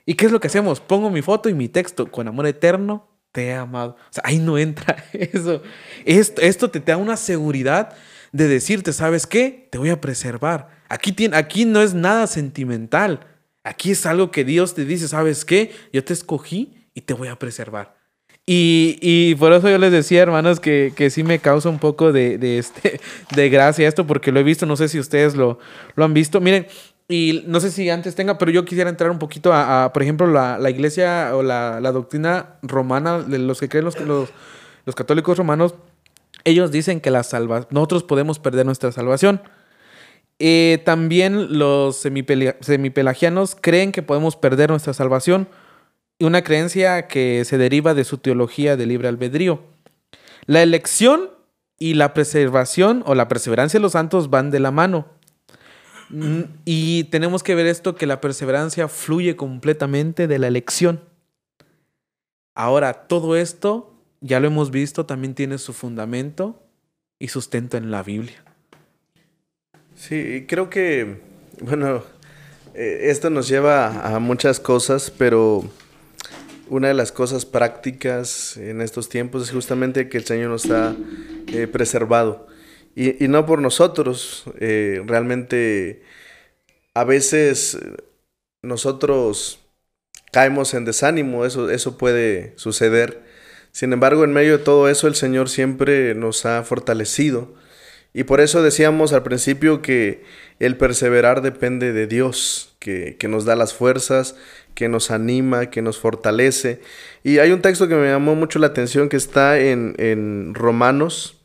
¿Y 0.07 0.15
qué 0.15 0.27
es 0.27 0.33
lo 0.33 0.39
que 0.39 0.47
hacemos? 0.47 0.81
Pongo 0.81 1.11
mi 1.11 1.21
foto 1.21 1.49
y 1.49 1.55
mi 1.55 1.69
texto, 1.69 2.11
con 2.11 2.29
amor 2.29 2.47
eterno, 2.47 3.09
te 3.33 3.49
he 3.49 3.55
amado. 3.55 3.97
O 4.09 4.13
sea, 4.13 4.23
ahí 4.25 4.39
no 4.39 4.57
entra 4.57 5.05
eso. 5.13 5.63
Esto, 6.05 6.41
esto 6.41 6.71
te, 6.71 6.79
da 6.79 6.97
una 6.97 7.17
seguridad 7.17 7.93
de 8.31 8.47
decirte, 8.47 8.93
¿sabes 8.93 9.27
qué? 9.27 9.69
Te 9.71 9.79
voy 9.79 9.91
a 9.91 10.01
preservar. 10.01 10.69
Aquí, 10.89 11.11
tiene, 11.11 11.37
aquí 11.37 11.65
no 11.65 11.83
es 11.83 11.93
nada 11.93 12.29
sentimental. 12.29 13.27
Aquí 13.67 13.91
es 13.91 14.07
algo 14.07 14.31
que 14.31 14.45
Dios 14.45 14.75
te 14.75 14.85
dice, 14.85 15.09
¿sabes 15.09 15.45
qué? 15.45 15.73
Yo 15.93 16.05
te 16.05 16.13
escogí 16.13 16.87
y 16.95 17.01
te 17.01 17.15
voy 17.15 17.27
a 17.27 17.37
preservar. 17.37 17.97
Y, 18.47 19.35
por 19.41 19.53
eso 19.53 19.69
yo 19.69 19.77
les 19.77 19.91
decía, 19.91 20.23
hermanos, 20.23 20.61
que, 20.61 20.93
que 20.95 21.11
sí 21.11 21.25
me 21.25 21.41
causa 21.41 21.69
un 21.69 21.81
poco 21.81 22.13
de, 22.13 22.39
de, 22.39 22.59
este, 22.59 23.01
de 23.35 23.51
gracia 23.51 23.89
esto, 23.89 24.07
porque 24.07 24.31
lo 24.31 24.39
he 24.39 24.45
visto, 24.45 24.67
no 24.67 24.77
sé 24.77 24.87
si 24.87 25.01
ustedes 25.01 25.35
lo, 25.35 25.59
han 25.97 26.15
visto. 26.15 26.41
Miren, 26.41 26.69
y 27.09 27.43
no 27.49 27.59
sé 27.59 27.73
si 27.73 27.91
antes 27.91 28.15
tenga, 28.15 28.39
pero 28.39 28.53
yo 28.53 28.65
quisiera 28.65 28.89
entrar 28.89 29.11
un 29.11 29.19
poquito 29.19 29.53
a, 29.53 29.93
por 29.93 30.05
ejemplo, 30.05 30.29
la, 30.29 30.71
iglesia 30.71 31.35
o 31.35 31.43
la, 31.43 31.81
doctrina 31.91 32.59
romana, 32.63 33.19
de 33.19 33.39
los 33.39 33.59
que 33.59 33.69
creen 33.69 33.85
los, 33.85 33.97
los 33.99 34.95
católicos 34.95 35.39
romanos, 35.39 35.75
ellos 36.45 36.71
dicen 36.71 37.01
que 37.01 37.11
la 37.11 37.25
salva, 37.25 37.67
nosotros 37.71 38.05
podemos 38.05 38.39
perder 38.39 38.65
nuestra 38.65 38.93
salvación. 38.93 39.41
Eh, 40.39 40.83
también 40.85 41.59
los 41.59 41.97
semipelagianos 41.97 43.57
creen 43.59 43.93
que 43.93 44.03
podemos 44.03 44.37
perder 44.37 44.71
nuestra 44.71 44.93
salvación, 44.93 45.49
una 46.21 46.43
creencia 46.43 47.09
que 47.09 47.45
se 47.45 47.59
deriva 47.59 47.95
de 47.95 48.05
su 48.05 48.19
teología 48.19 48.77
de 48.77 48.87
libre 48.87 49.09
albedrío. 49.09 49.61
La 50.47 50.63
elección 50.63 51.31
y 51.79 51.95
la 51.95 52.15
preservación 52.15 53.03
o 53.07 53.15
la 53.15 53.29
perseverancia 53.29 53.79
de 53.79 53.83
los 53.83 53.93
santos 53.93 54.31
van 54.31 54.51
de 54.51 54.61
la 54.61 54.71
mano. 54.71 55.07
Mm, 56.09 56.43
y 56.65 57.05
tenemos 57.05 57.43
que 57.43 57.55
ver 57.55 57.67
esto, 57.67 57.97
que 57.97 58.07
la 58.07 58.21
perseverancia 58.21 58.89
fluye 58.89 59.37
completamente 59.37 60.27
de 60.27 60.39
la 60.39 60.47
elección. 60.47 61.01
Ahora, 62.55 63.07
todo 63.07 63.37
esto, 63.37 63.95
ya 64.21 64.41
lo 64.41 64.47
hemos 64.47 64.71
visto, 64.71 65.05
también 65.05 65.35
tiene 65.35 65.59
su 65.59 65.73
fundamento 65.73 66.63
y 67.19 67.29
sustento 67.29 67.77
en 67.77 67.91
la 67.91 68.03
Biblia. 68.03 68.46
Sí, 69.97 70.45
creo 70.47 70.69
que, 70.69 71.17
bueno, 71.61 72.05
eh, 72.75 73.11
esto 73.11 73.31
nos 73.31 73.49
lleva 73.49 74.15
a 74.15 74.19
muchas 74.19 74.61
cosas, 74.61 75.11
pero 75.11 75.65
una 76.69 76.89
de 76.89 76.95
las 76.95 77.13
cosas 77.13 77.47
prácticas 77.47 78.59
en 78.59 78.83
estos 78.83 79.09
tiempos 79.09 79.43
es 79.43 79.51
justamente 79.53 80.11
que 80.11 80.19
el 80.19 80.25
Señor 80.25 80.51
nos 80.51 80.71
ha 80.71 80.95
eh, 81.49 81.67
preservado. 81.67 82.47
Y, 82.95 83.29
no 83.29 83.47
por 83.47 83.61
nosotros, 83.61 84.45
eh, 84.59 85.03
realmente 85.07 86.03
a 86.95 87.05
veces 87.05 87.79
nosotros 88.63 89.61
caemos 90.33 90.75
en 90.75 90.85
desánimo, 90.85 91.45
eso, 91.47 91.71
eso 91.71 91.99
puede 91.99 92.53
suceder. 92.57 93.23
Sin 93.73 93.93
embargo, 93.93 94.25
en 94.25 94.33
medio 94.33 94.59
de 94.59 94.65
todo 94.65 94.89
eso, 94.89 95.09
el 95.09 95.15
Señor 95.15 95.49
siempre 95.49 96.15
nos 96.15 96.47
ha 96.47 96.63
fortalecido. 96.63 97.55
Y 98.17 98.25
por 98.25 98.41
eso 98.41 98.63
decíamos 98.63 99.13
al 99.13 99.23
principio 99.23 99.83
que 99.83 100.23
el 100.59 100.79
perseverar 100.79 101.43
depende 101.43 101.93
de 101.93 102.07
Dios, 102.07 102.75
que, 102.79 103.15
nos 103.29 103.45
da 103.45 103.57
las 103.57 103.75
fuerzas, 103.75 104.37
que 104.75 104.89
nos 104.89 105.11
anima, 105.11 105.69
que 105.69 105.83
nos 105.83 105.99
fortalece. 105.99 106.81
Y 107.23 107.41
hay 107.41 107.53
un 107.53 107.61
texto 107.61 107.89
que 107.89 107.95
me 107.95 108.09
llamó 108.09 108.35
mucho 108.35 108.59
la 108.59 108.69
atención 108.69 109.11
que 109.11 109.19
está 109.19 109.59
en, 109.59 109.95
en 109.99 110.55
Romanos 110.55 111.43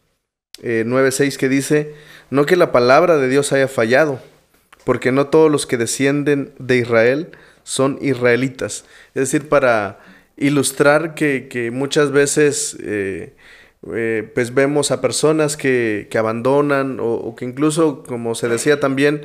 9.6 0.64 1.34
eh, 1.34 1.38
que 1.38 1.50
dice, 1.50 1.94
no 2.30 2.46
que 2.46 2.56
la 2.56 2.72
palabra 2.72 3.18
de 3.18 3.28
Dios 3.28 3.52
haya 3.52 3.68
fallado, 3.68 4.22
porque 4.86 5.12
no 5.12 5.28
todos 5.28 5.52
los 5.52 5.68
que 5.68 5.76
descienden 5.76 6.54
de 6.58 6.78
Israel 6.78 7.32
son 7.64 8.00
israelitas. 8.02 8.86
Es 9.14 9.30
decir, 9.30 9.50
para 9.50 10.00
ilustrar 10.38 11.16
que, 11.16 11.70
muchas 11.74 12.12
veces 12.12 12.78
eh, 12.80 13.34
eh, 13.94 14.30
pues 14.36 14.54
vemos 14.54 14.92
a 14.92 15.02
personas 15.02 15.58
que, 15.58 16.08
que 16.12 16.18
abandonan 16.18 17.00
o, 17.00 17.14
o, 17.14 17.36
que 17.36 17.46
incluso, 17.46 18.04
como 18.04 18.36
se 18.36 18.48
decía 18.48 18.80
también, 18.80 19.24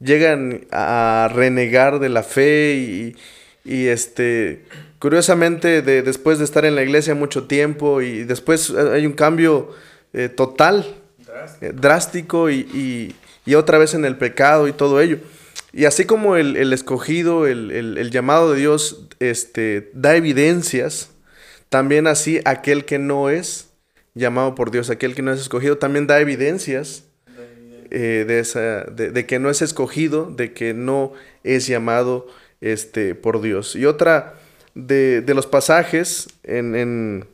llegan 0.00 0.66
a 0.72 1.30
renegar 1.32 1.98
de 1.98 2.08
la 2.08 2.22
fe 2.22 2.74
y, 2.76 3.16
y 3.64 3.88
este, 3.88 4.64
curiosamente, 4.98 5.82
de, 5.82 6.02
después 6.02 6.38
de 6.38 6.44
estar 6.44 6.64
en 6.64 6.74
la 6.74 6.82
iglesia 6.82 7.14
mucho 7.14 7.46
tiempo 7.46 8.00
y 8.00 8.24
después 8.24 8.70
hay 8.70 9.06
un 9.06 9.12
cambio 9.12 9.70
eh, 10.12 10.28
total, 10.28 10.96
drástico, 11.18 11.66
eh, 11.66 11.72
drástico 11.74 12.50
y, 12.50 12.60
y, 12.72 13.14
y, 13.44 13.54
otra 13.54 13.78
vez 13.78 13.94
en 13.94 14.04
el 14.06 14.16
pecado 14.16 14.66
y 14.66 14.72
todo 14.72 15.00
ello. 15.00 15.18
Y 15.72 15.84
así 15.84 16.04
como 16.04 16.36
el, 16.36 16.56
el 16.56 16.72
escogido, 16.72 17.46
el, 17.46 17.70
el, 17.70 17.98
el, 17.98 18.10
llamado 18.10 18.52
de 18.52 18.58
Dios 18.58 19.06
este, 19.20 19.90
da 19.94 20.16
evidencias, 20.16 21.10
también 21.68 22.06
así 22.06 22.40
aquel 22.44 22.84
que 22.84 22.98
no 22.98 23.30
es 23.30 23.69
llamado 24.14 24.54
por 24.54 24.70
Dios, 24.70 24.90
aquel 24.90 25.14
que 25.14 25.22
no 25.22 25.32
es 25.32 25.40
escogido, 25.40 25.78
también 25.78 26.06
da 26.06 26.20
evidencias 26.20 27.04
eh, 27.90 28.24
de, 28.26 28.38
esa, 28.38 28.84
de, 28.84 29.10
de, 29.10 29.26
que 29.26 29.38
no 29.38 29.50
es 29.50 29.62
escogido, 29.62 30.26
de 30.30 30.52
que 30.52 30.74
no 30.74 31.12
es 31.42 31.66
llamado 31.66 32.26
este, 32.60 33.14
por 33.14 33.40
Dios. 33.40 33.76
Y 33.76 33.86
otra 33.86 34.34
de, 34.74 35.22
de 35.22 35.34
los 35.34 35.46
pasajes 35.46 36.28
en, 36.42 36.76
en 36.76 37.26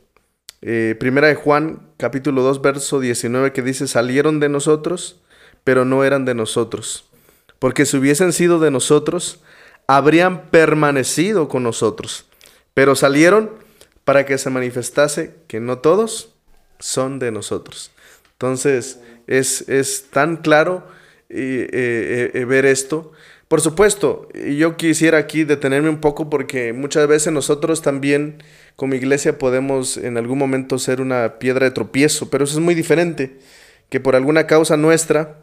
eh, 0.61 0.95
Primera 0.99 1.27
de 1.27 1.35
Juan, 1.35 1.81
capítulo 1.97 2.41
2, 2.41 2.61
verso 2.61 2.99
19, 2.99 3.53
que 3.53 3.61
dice, 3.61 3.87
salieron 3.87 4.39
de 4.39 4.49
nosotros, 4.49 5.21
pero 5.63 5.85
no 5.85 6.03
eran 6.03 6.25
de 6.25 6.33
nosotros. 6.33 7.05
Porque 7.59 7.85
si 7.85 7.97
hubiesen 7.97 8.33
sido 8.33 8.59
de 8.59 8.71
nosotros, 8.71 9.41
habrían 9.87 10.49
permanecido 10.49 11.47
con 11.47 11.63
nosotros. 11.63 12.25
Pero 12.73 12.95
salieron 12.95 13.51
para 14.03 14.25
que 14.25 14.37
se 14.37 14.49
manifestase 14.49 15.35
que 15.47 15.59
no 15.59 15.79
todos 15.79 16.36
son 16.79 17.19
de 17.19 17.31
nosotros. 17.31 17.91
Entonces, 18.33 18.99
es, 19.27 19.67
es 19.67 20.05
tan 20.09 20.37
claro 20.37 20.87
eh, 21.29 21.67
eh, 21.71 22.31
eh, 22.33 22.45
ver 22.45 22.65
esto. 22.65 23.11
Por 23.47 23.61
supuesto, 23.61 24.27
yo 24.33 24.75
quisiera 24.75 25.17
aquí 25.17 25.43
detenerme 25.43 25.89
un 25.89 25.99
poco 25.99 26.29
porque 26.29 26.73
muchas 26.73 27.07
veces 27.07 27.31
nosotros 27.31 27.81
también 27.81 28.43
como 28.75 28.95
iglesia 28.95 29.37
podemos 29.37 29.97
en 29.97 30.17
algún 30.17 30.37
momento 30.37 30.77
ser 30.79 30.99
una 31.01 31.39
piedra 31.39 31.65
de 31.65 31.71
tropiezo, 31.71 32.29
pero 32.29 32.43
eso 32.43 32.57
es 32.57 32.63
muy 32.63 32.75
diferente, 32.75 33.37
que 33.89 33.99
por 33.99 34.15
alguna 34.15 34.47
causa 34.47 34.75
nuestra 34.75 35.37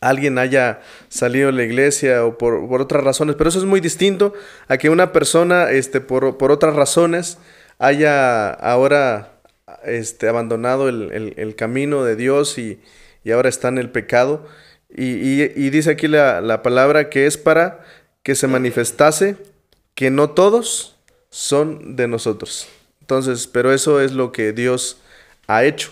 alguien 0.00 0.38
haya 0.38 0.80
salido 1.08 1.46
de 1.46 1.52
la 1.52 1.64
iglesia 1.64 2.24
o 2.24 2.36
por, 2.36 2.68
por, 2.68 2.80
otras 2.80 3.02
razones, 3.02 3.36
pero 3.36 3.48
eso 3.48 3.58
es 3.58 3.64
muy 3.64 3.80
distinto 3.80 4.32
a 4.68 4.76
que 4.76 4.90
una 4.90 5.12
persona 5.12 5.70
este, 5.70 6.00
por, 6.00 6.36
por 6.36 6.52
otras 6.52 6.74
razones 6.74 7.38
haya 7.78 8.50
ahora 8.50 9.37
este, 9.90 10.28
abandonado 10.28 10.88
el, 10.88 11.34
el, 11.36 11.54
camino 11.54 12.04
de 12.04 12.16
Dios 12.16 12.58
y, 12.58 12.80
y, 13.24 13.30
ahora 13.32 13.48
está 13.48 13.68
en 13.68 13.78
el 13.78 13.90
pecado. 13.90 14.46
Y, 14.88 15.04
y, 15.04 15.52
y 15.54 15.70
dice 15.70 15.90
aquí 15.90 16.08
la, 16.08 16.40
la, 16.40 16.62
palabra 16.62 17.10
que 17.10 17.26
es 17.26 17.36
para 17.36 17.84
que 18.22 18.34
se 18.34 18.46
manifestase 18.46 19.36
que 19.94 20.10
no 20.10 20.30
todos 20.30 20.96
son 21.30 21.96
de 21.96 22.08
nosotros. 22.08 22.68
Entonces, 23.00 23.46
pero 23.46 23.72
eso 23.72 24.00
es 24.00 24.12
lo 24.12 24.32
que 24.32 24.52
Dios 24.52 25.00
ha 25.46 25.64
hecho. 25.64 25.90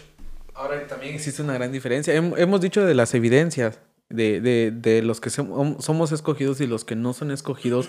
Ahora 0.54 0.86
también 0.86 1.14
existe 1.14 1.42
una 1.42 1.54
gran 1.54 1.72
diferencia. 1.72 2.14
Hemos 2.14 2.60
dicho 2.60 2.84
de 2.84 2.94
las 2.94 3.14
evidencias, 3.14 3.78
de, 4.08 4.40
de, 4.40 4.70
de 4.70 5.02
los 5.02 5.20
que 5.20 5.30
somos 5.30 6.12
escogidos 6.12 6.60
y 6.60 6.66
los 6.66 6.84
que 6.84 6.96
no 6.96 7.12
son 7.12 7.30
escogidos, 7.30 7.88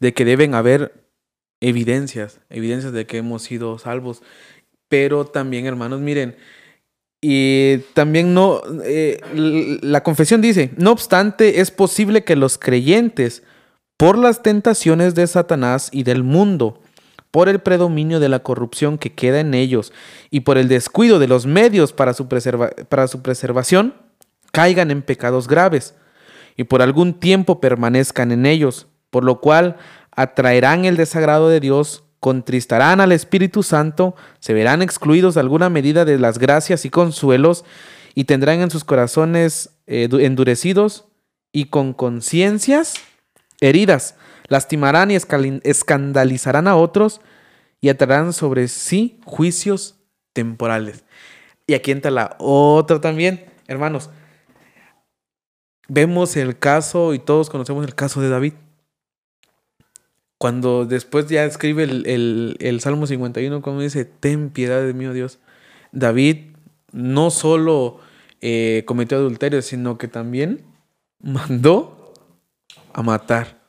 de 0.00 0.14
que 0.14 0.24
deben 0.24 0.54
haber 0.54 0.92
evidencias, 1.60 2.40
evidencias 2.50 2.92
de 2.92 3.06
que 3.06 3.18
hemos 3.18 3.42
sido 3.42 3.78
salvos. 3.78 4.22
Pero 4.88 5.26
también, 5.26 5.66
hermanos, 5.66 6.00
miren, 6.00 6.36
y 7.20 7.78
también 7.94 8.34
no, 8.34 8.60
eh, 8.84 9.20
la 9.82 10.02
confesión 10.02 10.40
dice, 10.40 10.70
no 10.76 10.92
obstante, 10.92 11.60
es 11.60 11.70
posible 11.70 12.24
que 12.24 12.36
los 12.36 12.58
creyentes, 12.58 13.42
por 13.96 14.18
las 14.18 14.42
tentaciones 14.42 15.14
de 15.14 15.26
Satanás 15.26 15.88
y 15.92 16.02
del 16.02 16.22
mundo, 16.22 16.80
por 17.30 17.48
el 17.48 17.60
predominio 17.60 18.20
de 18.20 18.28
la 18.28 18.38
corrupción 18.38 18.96
que 18.96 19.12
queda 19.12 19.40
en 19.40 19.54
ellos 19.54 19.92
y 20.30 20.40
por 20.40 20.56
el 20.56 20.68
descuido 20.68 21.18
de 21.18 21.28
los 21.28 21.46
medios 21.46 21.92
para 21.92 22.14
su, 22.14 22.28
preserva 22.28 22.70
para 22.88 23.08
su 23.08 23.22
preservación, 23.22 23.94
caigan 24.52 24.90
en 24.90 25.02
pecados 25.02 25.48
graves 25.48 25.94
y 26.56 26.64
por 26.64 26.80
algún 26.80 27.12
tiempo 27.12 27.60
permanezcan 27.60 28.32
en 28.32 28.46
ellos, 28.46 28.86
por 29.10 29.24
lo 29.24 29.40
cual 29.40 29.76
atraerán 30.12 30.84
el 30.84 30.96
desagrado 30.96 31.48
de 31.48 31.60
Dios 31.60 32.04
contristarán 32.26 33.00
al 33.00 33.12
Espíritu 33.12 33.62
Santo, 33.62 34.16
se 34.40 34.52
verán 34.52 34.82
excluidos 34.82 35.34
de 35.34 35.40
alguna 35.42 35.70
medida 35.70 36.04
de 36.04 36.18
las 36.18 36.40
gracias 36.40 36.84
y 36.84 36.90
consuelos, 36.90 37.64
y 38.16 38.24
tendrán 38.24 38.58
en 38.62 38.68
sus 38.72 38.82
corazones 38.82 39.78
eh, 39.86 40.08
endurecidos 40.10 41.04
y 41.52 41.66
con 41.66 41.92
conciencias 41.92 42.94
heridas, 43.60 44.16
lastimarán 44.48 45.12
y 45.12 45.14
escandalizarán 45.14 46.66
a 46.66 46.74
otros 46.74 47.20
y 47.80 47.90
atraerán 47.90 48.32
sobre 48.32 48.66
sí 48.66 49.20
juicios 49.24 49.94
temporales. 50.32 51.04
Y 51.64 51.74
aquí 51.74 51.92
entra 51.92 52.10
la 52.10 52.34
otra 52.40 53.00
también, 53.00 53.46
hermanos. 53.68 54.10
Vemos 55.86 56.36
el 56.36 56.58
caso 56.58 57.14
y 57.14 57.20
todos 57.20 57.50
conocemos 57.50 57.86
el 57.86 57.94
caso 57.94 58.20
de 58.20 58.30
David 58.30 58.54
cuando 60.38 60.84
después 60.84 61.28
ya 61.28 61.44
escribe 61.44 61.84
el, 61.84 62.06
el, 62.06 62.56
el, 62.60 62.80
Salmo 62.80 63.06
51, 63.06 63.62
como 63.62 63.80
dice, 63.80 64.04
ten 64.04 64.50
piedad 64.50 64.82
de 64.82 64.92
mí, 64.92 65.06
oh 65.06 65.12
Dios. 65.12 65.38
David 65.92 66.56
no 66.92 67.30
solo 67.30 68.00
eh, 68.40 68.84
cometió 68.86 69.16
adulterio, 69.16 69.62
sino 69.62 69.96
que 69.98 70.08
también 70.08 70.64
mandó 71.20 72.12
a 72.92 73.02
matar. 73.02 73.62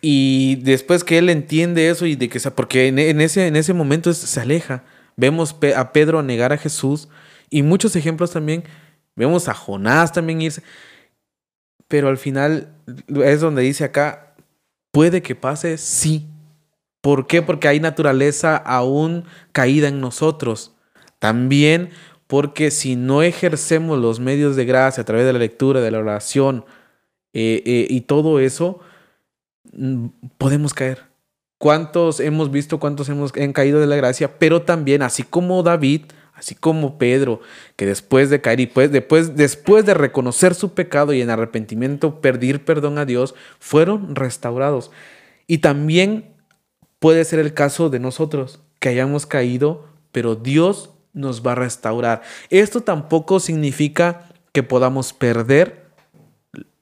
Y 0.00 0.56
después 0.62 1.02
que 1.02 1.18
él 1.18 1.28
entiende 1.28 1.88
eso 1.88 2.06
y 2.06 2.14
de 2.14 2.28
que, 2.28 2.38
porque 2.52 2.86
en, 2.86 3.00
en 3.00 3.20
ese, 3.20 3.48
en 3.48 3.56
ese 3.56 3.72
momento 3.72 4.12
se 4.14 4.40
aleja, 4.40 4.84
vemos 5.16 5.56
a 5.76 5.92
Pedro 5.92 6.22
negar 6.22 6.52
a 6.52 6.58
Jesús 6.58 7.08
y 7.50 7.62
muchos 7.62 7.96
ejemplos 7.96 8.30
también, 8.30 8.62
vemos 9.16 9.48
a 9.48 9.54
Jonás 9.54 10.12
también 10.12 10.40
irse, 10.40 10.62
pero 11.88 12.08
al 12.08 12.18
final 12.18 12.76
es 13.24 13.40
donde 13.40 13.62
dice 13.62 13.82
acá, 13.82 14.27
¿Puede 14.90 15.22
que 15.22 15.34
pase? 15.34 15.78
Sí. 15.78 16.26
¿Por 17.00 17.26
qué? 17.26 17.42
Porque 17.42 17.68
hay 17.68 17.80
naturaleza 17.80 18.56
aún 18.56 19.24
caída 19.52 19.88
en 19.88 20.00
nosotros. 20.00 20.74
También 21.18 21.90
porque 22.26 22.70
si 22.70 22.94
no 22.94 23.22
ejercemos 23.22 23.98
los 23.98 24.20
medios 24.20 24.54
de 24.54 24.66
gracia 24.66 25.02
a 25.02 25.06
través 25.06 25.26
de 25.26 25.32
la 25.32 25.38
lectura, 25.38 25.80
de 25.80 25.90
la 25.90 25.98
oración 25.98 26.64
eh, 27.32 27.62
eh, 27.64 27.86
y 27.88 28.02
todo 28.02 28.38
eso, 28.38 28.80
mm, 29.72 30.06
podemos 30.36 30.74
caer. 30.74 31.08
¿Cuántos 31.58 32.20
hemos 32.20 32.50
visto, 32.50 32.78
cuántos 32.78 33.08
hemos 33.08 33.32
han 33.34 33.52
caído 33.52 33.80
de 33.80 33.86
la 33.86 33.96
gracia? 33.96 34.38
Pero 34.38 34.62
también, 34.62 35.02
así 35.02 35.22
como 35.22 35.62
David, 35.62 36.02
así 36.38 36.54
como 36.54 36.98
Pedro, 36.98 37.40
que 37.76 37.84
después 37.84 38.30
de 38.30 38.40
caer 38.40 38.60
y 38.60 38.66
pues, 38.66 38.92
después, 38.92 39.36
después 39.36 39.84
de 39.84 39.94
reconocer 39.94 40.54
su 40.54 40.72
pecado 40.72 41.12
y 41.12 41.20
en 41.20 41.30
arrepentimiento 41.30 42.20
pedir 42.20 42.64
perdón 42.64 42.98
a 42.98 43.04
Dios, 43.04 43.34
fueron 43.58 44.14
restaurados. 44.14 44.90
Y 45.46 45.58
también 45.58 46.34
puede 46.98 47.24
ser 47.24 47.40
el 47.40 47.54
caso 47.54 47.90
de 47.90 47.98
nosotros, 47.98 48.60
que 48.78 48.90
hayamos 48.90 49.26
caído, 49.26 49.86
pero 50.12 50.36
Dios 50.36 50.90
nos 51.12 51.44
va 51.44 51.52
a 51.52 51.56
restaurar. 51.56 52.22
Esto 52.50 52.82
tampoco 52.82 53.40
significa 53.40 54.28
que 54.52 54.62
podamos 54.62 55.12
perder 55.12 55.87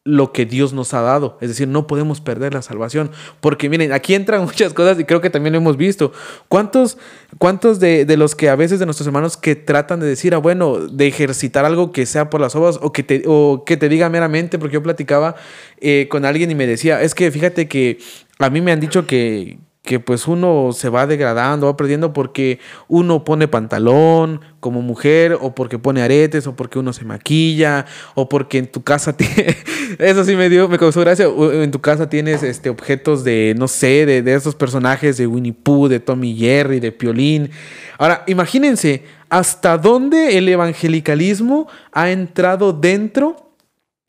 lo 0.06 0.32
que 0.32 0.46
Dios 0.46 0.72
nos 0.72 0.94
ha 0.94 1.02
dado. 1.02 1.36
Es 1.40 1.48
decir, 1.48 1.68
no 1.68 1.86
podemos 1.86 2.20
perder 2.20 2.54
la 2.54 2.62
salvación. 2.62 3.10
Porque 3.40 3.68
miren, 3.68 3.92
aquí 3.92 4.14
entran 4.14 4.42
muchas 4.44 4.72
cosas 4.72 4.98
y 4.98 5.04
creo 5.04 5.20
que 5.20 5.28
también 5.28 5.52
lo 5.52 5.58
hemos 5.58 5.76
visto. 5.76 6.12
¿Cuántos, 6.48 6.96
cuántos 7.38 7.80
de, 7.80 8.06
los 8.16 8.34
que 8.34 8.48
a 8.48 8.56
veces 8.56 8.78
de 8.78 8.86
nuestros 8.86 9.06
hermanos 9.06 9.36
que 9.36 9.56
tratan 9.56 10.00
de 10.00 10.06
decir, 10.06 10.34
ah, 10.34 10.38
bueno, 10.38 10.78
de 10.78 11.06
ejercitar 11.06 11.64
algo 11.64 11.92
que 11.92 12.06
sea 12.06 12.30
por 12.30 12.40
las 12.40 12.56
obras 12.56 12.78
o 12.80 12.92
que 12.92 13.02
te, 13.02 13.24
o 13.26 13.64
que 13.66 13.76
te 13.76 13.88
diga 13.88 14.08
meramente? 14.08 14.58
Porque 14.58 14.74
yo 14.74 14.82
platicaba 14.82 15.34
eh, 15.80 16.06
con 16.08 16.24
alguien 16.24 16.50
y 16.50 16.54
me 16.54 16.66
decía, 16.66 17.02
es 17.02 17.14
que 17.14 17.30
fíjate 17.30 17.68
que 17.68 17.98
a 18.38 18.48
mí 18.48 18.60
me 18.60 18.72
han 18.72 18.80
dicho 18.80 19.06
que, 19.06 19.58
que 19.86 20.00
pues 20.00 20.26
uno 20.26 20.72
se 20.72 20.90
va 20.90 21.06
degradando, 21.06 21.68
va 21.68 21.76
perdiendo 21.76 22.12
porque 22.12 22.58
uno 22.88 23.24
pone 23.24 23.46
pantalón 23.46 24.40
como 24.60 24.82
mujer 24.82 25.38
o 25.40 25.54
porque 25.54 25.78
pone 25.78 26.02
aretes 26.02 26.48
o 26.48 26.56
porque 26.56 26.80
uno 26.80 26.92
se 26.92 27.04
maquilla 27.04 27.86
o 28.14 28.28
porque 28.28 28.58
en 28.58 28.66
tu 28.66 28.82
casa. 28.82 29.16
Eso 29.98 30.24
sí 30.24 30.34
me 30.36 30.50
dio, 30.50 30.68
me 30.68 30.78
causó 30.78 31.00
gracia. 31.00 31.26
En 31.52 31.70
tu 31.70 31.80
casa 31.80 32.10
tienes 32.10 32.42
este, 32.42 32.68
objetos 32.68 33.22
de, 33.22 33.54
no 33.56 33.68
sé, 33.68 34.04
de, 34.04 34.22
de 34.22 34.34
esos 34.34 34.56
personajes 34.56 35.16
de 35.16 35.26
Winnie 35.28 35.54
Pooh, 35.54 35.88
de 35.88 36.00
Tommy 36.00 36.36
Jerry, 36.36 36.80
de 36.80 36.90
Piolín. 36.90 37.50
Ahora, 37.96 38.24
imagínense 38.26 39.04
hasta 39.30 39.78
dónde 39.78 40.36
el 40.36 40.48
evangelicalismo 40.48 41.68
ha 41.92 42.10
entrado 42.10 42.72
dentro 42.72 43.45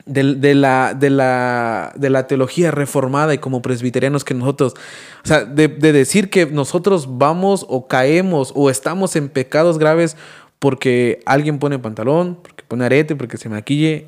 de, 0.08 0.54
la, 0.54 0.94
de, 0.94 1.10
la, 1.10 1.92
de 1.94 2.10
la 2.10 2.26
teología 2.26 2.70
reformada 2.70 3.34
y 3.34 3.38
como 3.38 3.62
presbiterianos 3.62 4.24
que 4.24 4.34
nosotros, 4.34 4.74
o 5.24 5.26
sea, 5.28 5.44
de, 5.44 5.68
de 5.68 5.92
decir 5.92 6.30
que 6.30 6.46
nosotros 6.46 7.18
vamos 7.18 7.66
o 7.68 7.86
caemos 7.86 8.52
o 8.54 8.70
estamos 8.70 9.14
en 9.16 9.28
pecados 9.28 9.78
graves 9.78 10.16
porque 10.58 11.20
alguien 11.26 11.58
pone 11.58 11.78
pantalón, 11.78 12.38
porque 12.42 12.64
pone 12.66 12.84
arete, 12.84 13.14
porque 13.14 13.36
se 13.36 13.48
maquille 13.48 14.06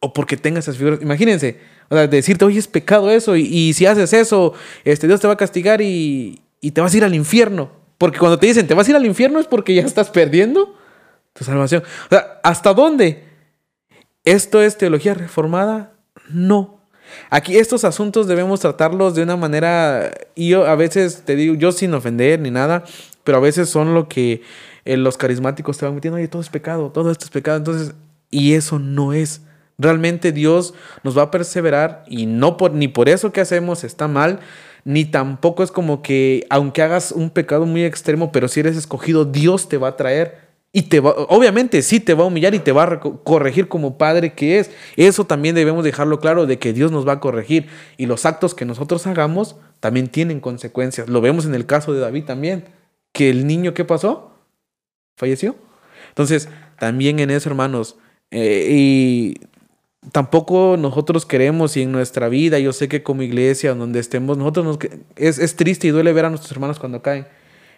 o 0.00 0.12
porque 0.12 0.36
tenga 0.36 0.58
esas 0.58 0.76
figuras. 0.76 1.00
Imagínense, 1.00 1.58
o 1.88 1.94
sea, 1.94 2.06
decirte, 2.06 2.44
oye, 2.44 2.58
es 2.58 2.68
pecado 2.68 3.10
eso, 3.10 3.36
y, 3.36 3.42
y 3.42 3.72
si 3.72 3.86
haces 3.86 4.12
eso, 4.12 4.52
este, 4.84 5.06
Dios 5.06 5.20
te 5.20 5.26
va 5.26 5.34
a 5.34 5.38
castigar 5.38 5.80
y, 5.80 6.42
y, 6.60 6.72
te 6.72 6.80
vas 6.80 6.92
a 6.92 6.96
ir 6.96 7.04
al 7.04 7.14
infierno. 7.14 7.70
Porque 7.96 8.18
cuando 8.18 8.38
te 8.38 8.46
dicen, 8.46 8.66
te 8.66 8.74
vas 8.74 8.86
a 8.86 8.90
ir 8.90 8.96
al 8.96 9.06
infierno 9.06 9.38
es 9.38 9.46
porque 9.46 9.74
ya 9.74 9.82
estás 9.82 10.10
perdiendo 10.10 10.74
tu 11.32 11.44
salvación. 11.44 11.82
O 12.06 12.08
sea, 12.10 12.40
¿hasta 12.42 12.74
dónde? 12.74 13.24
¿Esto 14.24 14.62
es 14.62 14.78
teología 14.78 15.12
reformada? 15.12 15.92
No. 16.30 16.80
Aquí 17.28 17.58
estos 17.58 17.84
asuntos 17.84 18.26
debemos 18.26 18.60
tratarlos 18.60 19.14
de 19.14 19.22
una 19.22 19.36
manera, 19.36 20.10
y 20.34 20.48
yo 20.48 20.66
a 20.66 20.74
veces 20.76 21.22
te 21.26 21.36
digo, 21.36 21.54
yo 21.54 21.72
sin 21.72 21.92
ofender 21.92 22.40
ni 22.40 22.50
nada, 22.50 22.84
pero 23.22 23.36
a 23.36 23.40
veces 23.42 23.68
son 23.68 23.92
lo 23.92 24.08
que 24.08 24.40
eh, 24.86 24.96
los 24.96 25.18
carismáticos 25.18 25.76
te 25.76 25.84
van 25.84 25.94
metiendo, 25.94 26.16
oye, 26.16 26.28
todo 26.28 26.40
es 26.40 26.48
pecado, 26.48 26.90
todo 26.90 27.10
esto 27.10 27.26
es 27.26 27.30
pecado, 27.30 27.58
entonces, 27.58 27.94
y 28.30 28.54
eso 28.54 28.78
no 28.78 29.12
es. 29.12 29.42
Realmente 29.76 30.32
Dios 30.32 30.72
nos 31.02 31.18
va 31.18 31.24
a 31.24 31.30
perseverar 31.30 32.04
y 32.06 32.24
no 32.24 32.56
por, 32.56 32.72
ni 32.72 32.88
por 32.88 33.10
eso 33.10 33.30
que 33.30 33.42
hacemos 33.42 33.84
está 33.84 34.08
mal, 34.08 34.40
ni 34.84 35.04
tampoco 35.04 35.62
es 35.62 35.70
como 35.70 36.00
que 36.00 36.46
aunque 36.48 36.80
hagas 36.80 37.12
un 37.12 37.28
pecado 37.28 37.66
muy 37.66 37.84
extremo, 37.84 38.32
pero 38.32 38.48
si 38.48 38.60
eres 38.60 38.76
escogido, 38.76 39.26
Dios 39.26 39.68
te 39.68 39.76
va 39.76 39.88
a 39.88 39.96
traer 39.96 40.43
y 40.76 40.82
te 40.82 40.98
va, 40.98 41.12
obviamente 41.28 41.82
sí 41.82 42.00
te 42.00 42.14
va 42.14 42.24
a 42.24 42.26
humillar 42.26 42.52
y 42.52 42.58
te 42.58 42.72
va 42.72 42.82
a 42.82 43.00
corregir 43.00 43.68
como 43.68 43.96
padre 43.96 44.34
que 44.34 44.58
es. 44.58 44.72
Eso 44.96 45.24
también 45.24 45.54
debemos 45.54 45.84
dejarlo 45.84 46.18
claro 46.18 46.46
de 46.46 46.58
que 46.58 46.72
Dios 46.72 46.90
nos 46.90 47.06
va 47.06 47.12
a 47.12 47.20
corregir 47.20 47.68
y 47.96 48.06
los 48.06 48.26
actos 48.26 48.56
que 48.56 48.64
nosotros 48.64 49.06
hagamos 49.06 49.54
también 49.78 50.08
tienen 50.08 50.40
consecuencias. 50.40 51.08
Lo 51.08 51.20
vemos 51.20 51.46
en 51.46 51.54
el 51.54 51.64
caso 51.64 51.92
de 51.92 52.00
David 52.00 52.24
también, 52.24 52.64
que 53.12 53.30
el 53.30 53.46
niño 53.46 53.72
¿qué 53.72 53.84
pasó? 53.84 54.32
Falleció. 55.16 55.54
Entonces, 56.08 56.48
también 56.80 57.20
en 57.20 57.30
eso, 57.30 57.48
hermanos, 57.48 57.94
eh, 58.32 58.66
y 58.68 59.34
tampoco 60.10 60.76
nosotros 60.76 61.24
queremos 61.24 61.76
y 61.76 61.82
en 61.82 61.92
nuestra 61.92 62.28
vida, 62.28 62.58
yo 62.58 62.72
sé 62.72 62.88
que 62.88 63.04
como 63.04 63.22
iglesia, 63.22 63.76
donde 63.76 64.00
estemos, 64.00 64.36
nosotros 64.38 64.66
nos, 64.66 64.78
es, 65.14 65.38
es 65.38 65.54
triste 65.54 65.86
y 65.86 65.90
duele 65.90 66.12
ver 66.12 66.24
a 66.24 66.30
nuestros 66.30 66.50
hermanos 66.50 66.80
cuando 66.80 67.00
caen, 67.00 67.28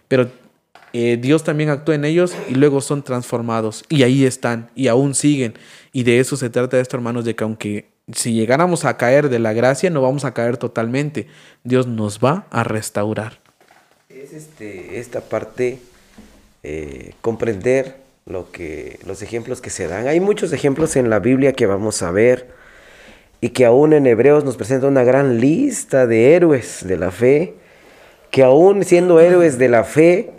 pero 0.09 0.31
eh, 0.93 1.19
Dios 1.21 1.45
también 1.45 1.71
actúa 1.71 1.95
en 1.95 2.05
ellos 2.05 2.35
y 2.49 2.55
luego 2.55 2.81
son 2.81 3.03
transformados. 3.03 3.85
Y 3.89 4.03
ahí 4.03 4.25
están 4.25 4.71
y 4.75 4.89
aún 4.89 5.15
siguen. 5.15 5.55
Y 5.93 6.05
de 6.05 6.21
eso 6.21 6.37
se 6.37 6.51
trata 6.51 6.81
esto, 6.81 6.97
hermanos, 6.97 7.25
de 7.25 7.35
que 7.35 7.45
aunque 7.45 7.89
si 8.13 8.33
llegáramos 8.33 8.85
a 8.85 8.97
caer 8.97 9.29
de 9.29 9.39
la 9.39 9.53
gracia, 9.53 9.91
no 9.91 10.03
vamos 10.03 10.25
a 10.25 10.33
caer 10.33 10.57
totalmente. 10.57 11.27
Dios 11.65 11.87
nos 11.87 12.21
va 12.21 12.47
a 12.51 12.65
restaurar. 12.65 13.41
Es 14.09 14.33
este, 14.33 14.99
esta 14.99 15.21
parte, 15.21 15.81
eh, 16.63 17.13
comprender 17.21 17.97
lo 18.25 18.51
que, 18.51 18.99
los 19.07 19.23
ejemplos 19.23 19.61
que 19.61 19.71
se 19.71 19.89
dan. 19.89 20.09
Hay 20.09 20.21
muchos 20.21 20.53
ejemplos 20.53 20.97
en 20.97 21.11
la 21.11 21.19
Biblia 21.19 21.53
que 21.53 21.67
vamos 21.67 22.03
a 22.03 22.11
ver 22.11 22.49
y 23.41 23.51
que 23.51 23.65
aún 23.65 23.93
en 23.93 24.07
Hebreos 24.07 24.45
nos 24.45 24.57
presenta 24.57 24.87
una 24.87 25.05
gran 25.05 25.41
lista 25.41 26.07
de 26.07 26.35
héroes 26.35 26.87
de 26.87 26.97
la 26.97 27.11
fe, 27.11 27.55
que 28.31 28.43
aún 28.43 28.85
siendo 28.85 29.21
héroes 29.21 29.59
de 29.59 29.69
la 29.69 29.85
fe, 29.85 30.31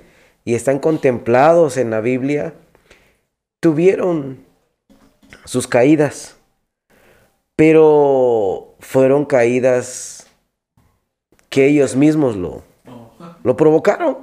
y 0.48 0.56
están 0.56 0.80
contemplados 0.80 1.76
en 1.76 1.90
la 1.90 2.00
Biblia, 2.00 2.54
tuvieron 3.60 4.46
sus 5.44 5.68
caídas, 5.68 6.38
pero 7.58 8.74
fueron 8.80 9.26
caídas 9.26 10.26
que 11.50 11.66
ellos 11.66 11.98
mismos 11.98 12.38
lo, 12.38 12.64
lo 13.44 13.58
provocaron, 13.58 14.20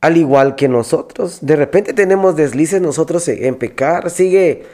al 0.00 0.16
igual 0.16 0.56
que 0.56 0.66
nosotros. 0.66 1.38
De 1.42 1.54
repente 1.54 1.92
tenemos 1.92 2.34
deslices 2.34 2.82
nosotros 2.82 3.28
en 3.28 3.54
pecar, 3.54 4.10
sigue, 4.10 4.66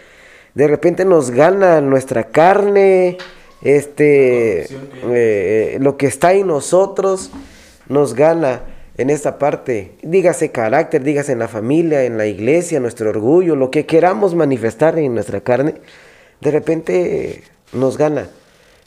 de 0.54 0.68
repente 0.68 1.04
nos 1.04 1.30
gana 1.32 1.82
nuestra 1.82 2.28
carne, 2.28 3.18
este, 3.60 4.68
eh, 5.04 5.76
lo 5.82 5.98
que 5.98 6.06
está 6.06 6.32
en 6.32 6.46
nosotros 6.46 7.30
nos 7.90 8.14
gana 8.14 8.62
en 8.96 9.10
esta 9.10 9.38
parte. 9.38 9.92
Dígase 10.02 10.50
carácter, 10.50 11.02
dígase 11.02 11.32
en 11.32 11.38
la 11.38 11.48
familia, 11.48 12.04
en 12.04 12.18
la 12.18 12.26
iglesia, 12.26 12.80
nuestro 12.80 13.10
orgullo, 13.10 13.56
lo 13.56 13.70
que 13.70 13.86
queramos 13.86 14.34
manifestar 14.34 14.98
en 14.98 15.14
nuestra 15.14 15.40
carne, 15.40 15.74
de 16.40 16.50
repente 16.50 17.42
nos 17.72 17.96
gana. 17.96 18.28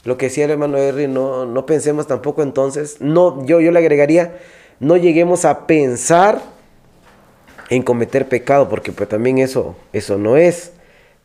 Lo 0.04 0.16
que 0.16 0.26
decía 0.26 0.44
el 0.44 0.52
hermano 0.52 0.78
Henry, 0.78 1.08
no, 1.08 1.46
no 1.46 1.66
pensemos 1.66 2.06
tampoco 2.06 2.42
entonces, 2.42 3.00
no, 3.00 3.44
yo, 3.44 3.60
yo 3.60 3.72
le 3.72 3.80
agregaría, 3.80 4.38
no 4.78 4.96
lleguemos 4.96 5.44
a 5.44 5.66
pensar 5.66 6.40
en 7.70 7.82
cometer 7.82 8.28
pecado, 8.28 8.68
porque 8.68 8.92
pues 8.92 9.08
también 9.08 9.38
eso, 9.38 9.74
eso 9.92 10.18
no 10.18 10.36
es. 10.36 10.72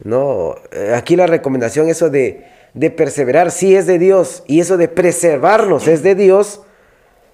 No, 0.03 0.55
eh, 0.71 0.93
aquí 0.95 1.15
la 1.15 1.27
recomendación, 1.27 1.89
eso 1.89 2.09
de, 2.09 2.47
de 2.73 2.89
perseverar, 2.89 3.51
sí 3.51 3.75
es 3.75 3.85
de 3.85 3.99
Dios, 3.99 4.43
y 4.47 4.59
eso 4.59 4.77
de 4.77 4.87
preservarnos 4.87 5.87
es 5.87 6.01
de 6.01 6.15
Dios, 6.15 6.61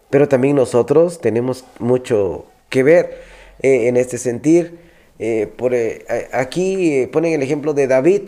pero 0.10 0.28
también 0.28 0.56
nosotros 0.56 1.20
tenemos 1.20 1.66
mucho 1.80 2.46
que 2.70 2.84
ver 2.84 3.22
eh, 3.62 3.88
en 3.88 3.98
este 3.98 4.18
sentir. 4.18 4.80
Eh, 5.20 5.52
por, 5.56 5.74
eh, 5.74 6.06
aquí 6.32 7.08
ponen 7.12 7.34
el 7.34 7.42
ejemplo 7.42 7.74
de 7.74 7.88
David. 7.88 8.22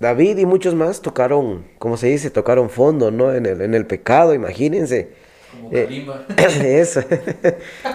David 0.00 0.38
y 0.38 0.46
muchos 0.46 0.74
más 0.74 1.02
tocaron, 1.02 1.66
como 1.78 1.98
se 1.98 2.06
dice, 2.06 2.30
tocaron 2.30 2.70
fondo, 2.70 3.10
¿no? 3.10 3.34
En 3.34 3.44
el, 3.44 3.60
en 3.60 3.74
el 3.74 3.86
pecado, 3.86 4.32
imagínense. 4.32 5.10
Como 5.60 5.70
eso. 6.64 7.02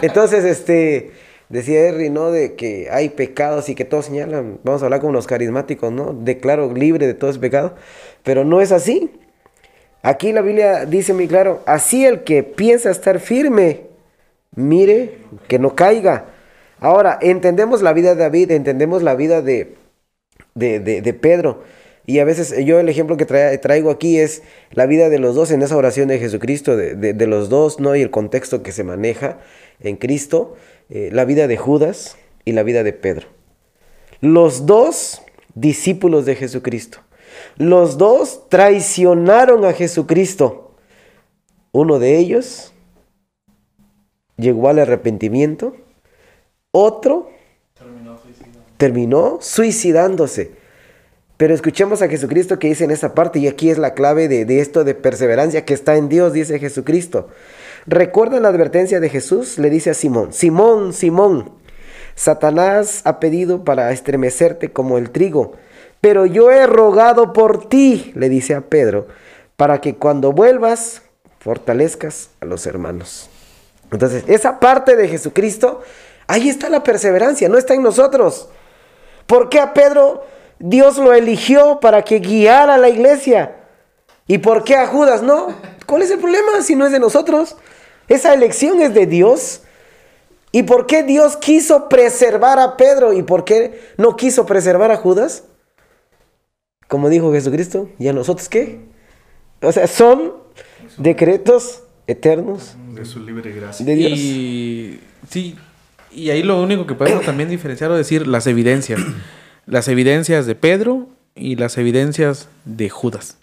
Entonces, 0.04 0.46
este, 0.46 1.12
decía 1.50 1.88
Henry, 1.88 2.12
¿no? 2.12 2.32
De 2.32 2.54
que 2.54 2.90
hay 2.92 3.10
pecados 3.10 3.70
y 3.70 3.76
que 3.76 3.86
todos 3.86 4.06
señalan, 4.06 4.60
vamos 4.64 4.84
a 4.84 4.86
hablar 4.86 5.02
como 5.02 5.14
los 5.14 5.26
carismáticos, 5.26 5.92
¿no? 5.92 6.14
Declaro 6.14 6.72
libre 6.74 7.08
de 7.08 7.16
todo 7.16 7.32
ese 7.32 7.40
pecado, 7.40 7.76
pero 8.24 8.46
no 8.46 8.62
es 8.62 8.72
así. 8.72 9.12
Aquí 10.06 10.32
la 10.32 10.44
Biblia 10.44 10.86
dice 10.86 11.14
muy 11.14 11.28
claro, 11.28 11.64
así 11.66 12.06
el 12.06 12.24
que 12.24 12.44
piensa 12.44 12.92
estar 12.92 13.20
firme, 13.20 13.88
mire 14.56 15.18
que 15.48 15.58
no 15.58 15.74
caiga. 15.74 16.26
Ahora, 16.80 17.18
entendemos 17.24 17.82
la 17.82 17.92
vida 17.92 18.14
de 18.14 18.22
David, 18.22 18.52
entendemos 18.52 19.02
la 19.02 19.16
vida 19.16 19.42
de, 19.42 19.76
de, 20.54 21.14
Pedro. 21.20 21.64
Y 22.06 22.20
a 22.20 22.24
veces 22.24 22.54
yo 22.64 22.80
el 22.80 22.88
ejemplo 22.88 23.18
que 23.18 23.26
traigo 23.26 23.90
aquí 23.90 24.20
es 24.20 24.44
la 24.70 24.86
vida 24.86 25.10
de 25.10 25.18
los 25.18 25.34
dos 25.34 25.50
en 25.50 25.64
esa 25.64 25.76
oración 25.76 26.08
de 26.08 26.20
Jesucristo, 26.20 26.78
de, 26.78 27.26
los 27.26 27.50
dos, 27.50 27.80
¿no? 27.80 27.96
Y 27.96 28.04
el 28.04 28.12
contexto 28.12 28.62
que 28.62 28.72
se 28.72 28.84
maneja 28.84 29.40
en 29.80 29.96
Cristo, 29.96 30.56
eh, 30.92 31.10
la 31.12 31.26
vida 31.26 31.48
de 31.48 31.58
Judas 31.58 32.16
y 32.46 32.52
la 32.52 32.62
vida 32.62 32.84
de 32.84 32.94
Pedro. 32.94 33.26
Los 34.22 34.68
dos 34.68 35.24
discípulos 35.56 36.28
de 36.28 36.36
Jesucristo. 36.36 37.00
Los 37.58 37.98
dos 37.98 38.50
traicionaron 38.50 39.66
a 39.66 39.74
Jesucristo. 39.74 40.76
Uno 41.72 42.00
de 42.00 42.18
ellos 42.18 42.74
llegó 44.38 44.70
al 44.70 44.80
arrepentimiento. 44.80 45.76
Otro 46.72 47.30
terminó, 48.78 49.40
suicidándose. 49.42 50.52
Pero 51.38 51.54
escuchemos 51.54 52.02
a 52.02 52.08
Jesucristo 52.08 52.60
que 52.60 52.70
dice 52.70 52.86
en 52.86 52.92
esa 52.92 53.14
parte, 53.14 53.40
y 53.40 53.48
aquí 53.48 53.70
es 53.70 53.78
la 53.78 53.94
clave 53.94 54.28
de, 54.28 54.60
esto 54.60 54.84
de 54.84 54.96
perseverancia 54.96 55.66
que 55.66 55.74
está 55.74 55.98
en 55.98 56.08
Dios, 56.08 56.34
dice 56.34 56.60
Jesucristo. 56.60 57.28
¿Recuerdan 57.86 58.44
la 58.44 58.50
advertencia 58.50 59.00
de 59.00 59.10
Jesús? 59.10 59.58
Le 59.58 59.70
dice 59.70 59.90
a 59.92 59.94
Simón, 59.94 60.34
Simón, 60.34 60.94
Simón, 60.94 61.52
Satanás 62.16 63.02
ha 63.04 63.20
pedido 63.20 63.66
para 63.66 63.92
estremecerte 63.92 64.72
como 64.72 64.98
el 64.98 65.12
trigo 65.12 65.54
pero 66.02 66.26
yo 66.26 66.52
he 66.52 66.68
rogado 66.68 67.34
por 67.34 67.68
ti, 67.68 68.12
le 68.16 68.30
dice 68.30 68.56
a 68.56 68.62
Pedro, 68.62 69.08
para 69.56 69.82
que 69.82 69.96
cuando 69.96 70.32
vuelvas 70.32 71.02
fortalezcas 71.40 72.30
a 72.42 72.46
los 72.46 72.66
hermanos. 72.66 73.30
Entonces, 73.92 74.24
esa 74.28 74.60
parte 74.60 74.96
de 74.96 75.08
Jesucristo, 75.08 75.82
ahí 76.28 76.50
está 76.50 76.70
la 76.70 76.84
perseverancia, 76.84 77.50
no 77.50 77.58
está 77.58 77.74
en 77.74 77.84
nosotros. 77.84 78.50
¿Por 79.28 79.50
qué 79.50 79.60
a 79.60 79.74
Pedro 79.74 80.26
Dios 80.60 80.98
lo 80.98 81.14
eligió 81.14 81.80
para 81.80 82.04
que 82.04 82.20
guiara 82.20 82.76
a 82.76 82.78
la 82.78 82.90
iglesia? 82.90 83.56
¿Y 84.28 84.40
por 84.40 84.64
qué 84.64 84.76
a 84.76 84.88
Judas 84.88 85.22
no? 85.22 85.54
¿Cuál 85.86 86.02
es 86.02 86.12
el 86.12 86.20
problema 86.20 86.62
si 86.62 86.76
no 86.76 86.86
es 86.86 86.92
de 86.92 87.00
nosotros? 87.00 87.56
Esa 88.08 88.34
elección 88.34 88.82
es 88.82 88.94
de 88.94 89.06
Dios. 89.06 89.62
¿Y 90.52 90.64
por 90.64 90.88
qué 90.88 91.04
Dios 91.04 91.38
quiso 91.38 91.90
preservar 91.90 92.60
a 92.60 92.78
Pedro 92.78 93.14
y 93.14 93.22
por 93.22 93.44
qué 93.44 93.94
no 93.98 94.16
quiso 94.16 94.46
preservar 94.46 94.92
a 94.92 94.98
Judas? 94.98 95.44
Como 96.88 97.10
dijo 97.10 97.32
Jesucristo, 97.32 97.90
¿y 98.00 98.08
a 98.08 98.14
nosotros 98.14 98.50
qué? 98.50 98.80
O 99.62 99.72
sea, 99.72 99.88
son 99.88 100.34
decretos 100.98 101.84
eternos 102.08 102.76
de 102.94 103.06
su 103.06 103.20
libre 103.20 103.52
gracia. 103.52 103.86
De 103.86 103.96
Dios. 103.96 104.12
Y 104.20 105.00
sí, 105.30 105.56
y 106.12 106.30
ahí 106.30 106.44
lo 106.44 106.62
único 106.62 106.86
que 106.86 106.96
podemos 106.96 107.26
también 107.26 107.50
diferenciar 107.50 107.92
o 107.92 107.96
decir 107.96 108.28
las 108.28 108.48
evidencias. 108.48 109.02
las 109.66 109.88
evidencias 109.88 110.46
de 110.46 110.56
Pedro 110.56 111.10
y 111.36 111.56
las 111.56 111.78
evidencias 111.78 112.48
de 112.66 112.90
Judas. 112.90 113.38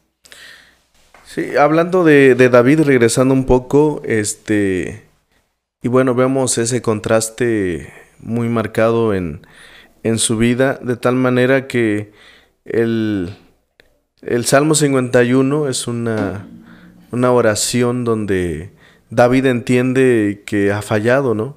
Sí, 1.26 1.56
hablando 1.56 2.04
de, 2.04 2.34
de 2.34 2.48
David, 2.50 2.82
regresando 2.82 3.32
un 3.32 3.46
poco, 3.46 4.02
este, 4.04 5.04
y 5.82 5.88
bueno, 5.88 6.14
vemos 6.14 6.58
ese 6.58 6.82
contraste 6.82 7.90
muy 8.18 8.48
marcado 8.48 9.14
en, 9.14 9.46
en 10.02 10.18
su 10.18 10.36
vida, 10.36 10.78
de 10.82 10.96
tal 10.96 11.14
manera 11.14 11.66
que 11.66 12.12
el, 12.64 13.34
el 14.22 14.44
Salmo 14.44 14.74
51 14.74 15.68
es 15.68 15.86
una, 15.86 16.46
una 17.10 17.32
oración 17.32 18.04
donde 18.04 18.70
David 19.10 19.46
entiende 19.46 20.42
que 20.46 20.72
ha 20.72 20.82
fallado, 20.82 21.34
¿no? 21.34 21.56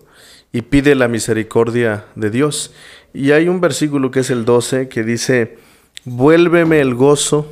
Y 0.51 0.63
pide 0.63 0.95
la 0.95 1.07
misericordia 1.07 2.05
de 2.15 2.29
Dios. 2.29 2.73
Y 3.13 3.31
hay 3.31 3.47
un 3.47 3.61
versículo 3.61 4.11
que 4.11 4.21
es 4.21 4.29
el 4.29 4.45
12 4.45 4.89
que 4.89 5.03
dice, 5.03 5.57
vuélveme 6.05 6.79
el 6.79 6.95
gozo 6.95 7.51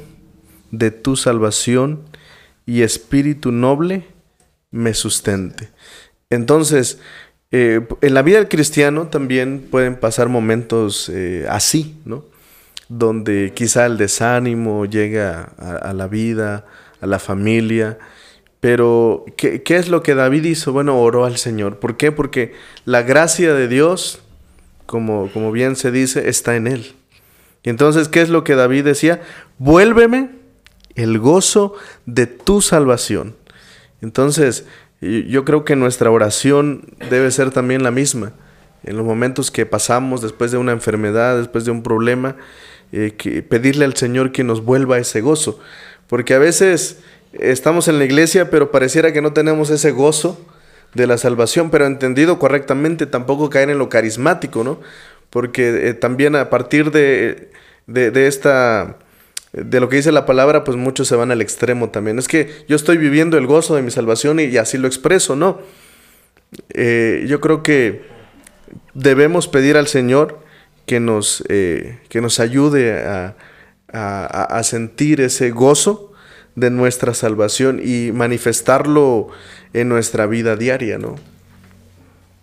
de 0.72 0.91
tu 0.91 1.16
salvación 1.16 2.01
y 2.66 2.82
espíritu 2.82 3.51
noble 3.51 4.08
me 4.72 4.93
sustente. 4.93 5.70
Entonces, 6.30 6.99
eh, 7.51 7.88
en 8.01 8.14
la 8.14 8.24
vida 8.24 8.38
del 8.38 8.47
cristiano 8.47 9.08
también 9.08 9.68
pueden 9.70 9.95
pasar 9.95 10.28
momentos 10.28 11.10
eh, 11.10 11.45
así, 11.47 11.95
¿no? 12.06 12.26
Donde 12.98 13.54
quizá 13.56 13.86
el 13.86 13.98
desánimo 13.98 14.86
llega 14.86 15.52
a, 15.58 15.94
la 15.94 16.08
vida, 16.08 16.66
a 17.02 17.08
la 17.08 17.20
familia. 17.20 17.98
Pero, 18.60 19.26
¿qué, 19.36 19.64
¿qué, 19.64 19.78
es 19.78 19.89
lo 19.89 20.04
que 20.04 20.16
David 20.16 20.46
hizo? 20.46 20.74
Bueno, 20.74 21.00
oró 21.00 21.26
al 21.26 21.38
Señor. 21.38 21.80
¿Por 21.80 21.98
qué? 21.98 22.12
Porque 22.12 22.54
la 22.86 23.02
gracia 23.02 23.54
de 23.54 23.68
Dios, 23.68 24.22
como, 24.86 25.32
como 25.32 25.52
bien 25.52 25.76
se 25.76 25.91
dice, 25.91 26.30
está 26.30 26.56
en 26.56 26.68
él. 26.68 26.94
Y 27.64 27.70
entonces, 27.70 28.10
¿qué 28.10 28.22
es 28.22 28.30
lo 28.30 28.44
que 28.44 28.56
David 28.56 28.84
decía? 28.84 29.22
Vuélveme 29.58 30.30
el 30.96 31.18
gozo 31.20 31.74
de 32.06 32.28
tu 32.28 32.62
salvación. 32.62 33.36
Entonces, 34.02 34.66
yo 35.02 35.46
creo 35.46 35.66
que 35.66 35.76
nuestra 35.76 36.12
oración 36.12 36.86
debe 37.10 37.32
ser 37.32 37.52
también 37.52 37.84
la 37.84 37.91
misma. 37.91 38.34
En 38.84 38.98
los 38.98 39.06
momentos 39.06 39.50
que 39.52 39.66
pasamos 39.66 40.22
después 40.22 40.52
de 40.52 40.58
una 40.58 40.72
enfermedad, 40.72 41.38
después 41.38 41.66
de 41.66 41.72
un 41.72 41.84
problema, 41.84 42.36
eh, 42.94 43.16
que 43.18 43.44
pedirle 43.44 43.84
al 43.84 43.98
Señor 43.98 44.32
que 44.32 44.46
nos 44.46 44.64
vuelva 44.64 44.98
ese 44.98 45.20
gozo. 45.20 45.60
Porque 46.08 46.34
a 46.34 46.39
veces 46.39 47.00
estamos 47.34 47.89
en 47.89 48.00
la 48.00 48.06
iglesia, 48.06 48.50
pero 48.50 48.72
pareciera 48.72 49.12
que 49.12 49.22
no 49.22 49.34
tenemos 49.34 49.70
ese 49.70 49.91
gozo 49.91 50.39
de 50.94 51.08
la 51.08 51.18
salvación, 51.18 51.70
pero 51.70 51.86
entendido 51.86 52.39
correctamente, 52.39 53.06
tampoco 53.06 53.50
caer 53.50 53.70
en 53.70 53.80
lo 53.80 53.89
carismático, 53.89 54.64
¿no? 54.64 54.80
Porque 55.30 55.89
eh, 55.89 55.94
también 55.94 56.36
a 56.38 56.50
partir 56.50 56.91
de, 56.91 57.50
de 57.88 58.28
esta 58.28 58.98
de 59.54 59.80
lo 59.80 59.88
que 59.88 59.98
dice 59.98 60.12
la 60.12 60.26
palabra, 60.26 60.64
pues 60.64 60.78
muchos 60.78 61.08
se 61.08 61.16
van 61.16 61.32
al 61.32 61.41
extremo 61.41 61.89
también. 61.89 62.18
Es 62.18 62.28
que 62.28 62.66
yo 62.68 62.76
estoy 62.76 62.98
viviendo 62.98 63.38
el 63.38 63.46
gozo 63.46 63.76
de 63.76 63.84
mi 63.84 63.91
salvación 63.91 64.39
y, 64.39 64.58
así 64.58 64.80
lo 64.80 64.88
expreso, 64.88 65.36
¿no? 65.36 65.60
Eh, 66.74 67.26
yo 67.28 67.39
creo 67.39 67.62
que 67.62 68.02
debemos 68.96 69.48
pedir 69.48 69.78
al 69.78 69.88
Señor 69.88 70.39
que 70.86 71.00
nos, 71.00 71.44
eh, 71.50 72.00
que 72.10 72.22
nos 72.22 72.40
ayude 72.40 73.02
a, 73.04 73.36
a, 73.94 74.64
sentir 74.64 75.22
ese 75.22 75.52
gozo 75.52 76.12
de 76.56 76.70
nuestra 76.72 77.14
salvación 77.14 77.80
y 77.84 78.12
manifestarlo 78.12 79.30
en 79.74 79.90
nuestra 79.90 80.26
vida 80.26 80.56
diaria, 80.56 80.98
¿no? 80.98 81.16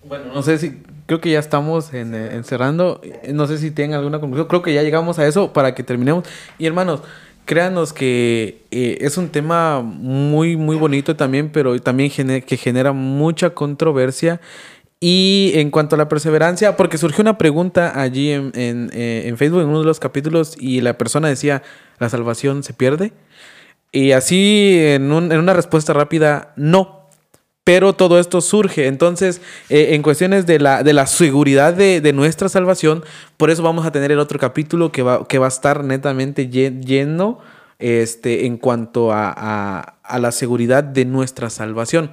Bueno, 0.04 0.26
no 0.32 0.42
sé 0.42 0.58
si 0.58 0.82
creo 1.06 1.20
que 1.20 1.32
ya 1.32 1.40
estamos 1.40 1.92
en, 1.92 2.14
eh, 2.14 2.36
encerrando. 2.36 3.00
No 3.32 3.48
sé 3.48 3.58
si 3.58 3.72
tienen 3.72 3.94
alguna 3.94 4.20
conclusión. 4.20 4.46
Creo 4.46 4.62
que 4.62 4.72
ya 4.72 4.82
llegamos 4.82 5.18
a 5.18 5.26
eso 5.26 5.52
para 5.52 5.74
que 5.74 5.82
terminemos. 5.82 6.24
Y 6.56 6.66
hermanos, 6.66 7.02
créanos 7.46 7.92
que 7.92 8.62
eh, 8.70 8.98
es 9.00 9.18
un 9.18 9.28
tema 9.28 9.80
muy, 9.82 10.56
muy 10.56 10.76
bonito 10.76 11.16
también, 11.16 11.50
pero 11.50 11.76
también 11.80 12.10
que 12.10 12.56
genera 12.56 12.92
mucha 12.92 13.50
controversia. 13.50 14.40
Y 15.00 15.52
en 15.54 15.70
cuanto 15.70 15.94
a 15.94 15.98
la 15.98 16.08
perseverancia, 16.08 16.76
porque 16.76 16.98
surgió 16.98 17.22
una 17.22 17.38
pregunta 17.38 18.00
allí 18.00 18.32
en, 18.32 18.52
eh, 18.54 19.22
en 19.24 19.38
Facebook, 19.38 19.62
en 19.62 19.68
uno 19.68 19.80
de 19.80 19.86
los 19.86 19.98
capítulos, 19.98 20.56
y 20.58 20.82
la 20.82 20.98
persona 20.98 21.28
decía, 21.28 21.62
¿la 21.98 22.10
salvación 22.10 22.62
se 22.62 22.74
pierde? 22.74 23.12
Y 23.92 24.12
así, 24.12 24.76
en, 24.78 25.10
un, 25.10 25.32
en 25.32 25.38
una 25.38 25.54
respuesta 25.54 25.92
rápida, 25.94 26.52
no 26.56 27.00
pero 27.64 27.92
todo 27.92 28.18
esto 28.18 28.40
surge. 28.40 28.88
Entonces, 28.88 29.40
eh, 29.68 29.90
en 29.92 30.02
cuestiones 30.02 30.44
de 30.44 30.58
la, 30.58 30.82
de 30.82 30.92
la 30.92 31.06
seguridad 31.06 31.72
de, 31.72 32.12
nuestra 32.12 32.48
salvación, 32.48 33.04
por 33.36 33.50
eso 33.50 33.62
vamos 33.62 33.86
a 33.86 33.92
tener 33.92 34.10
el 34.10 34.18
otro 34.18 34.40
capítulo 34.40 34.90
que 34.90 35.02
va, 35.02 35.28
que 35.28 35.38
va 35.38 35.46
a 35.46 35.50
estar 35.50 35.84
netamente 35.84 36.48
lleno 36.48 37.38
este, 37.78 38.46
en 38.46 38.56
cuanto 38.56 39.12
a, 39.12 39.98
la 40.18 40.32
seguridad 40.32 40.82
de 40.82 41.04
nuestra 41.04 41.48
salvación. 41.48 42.10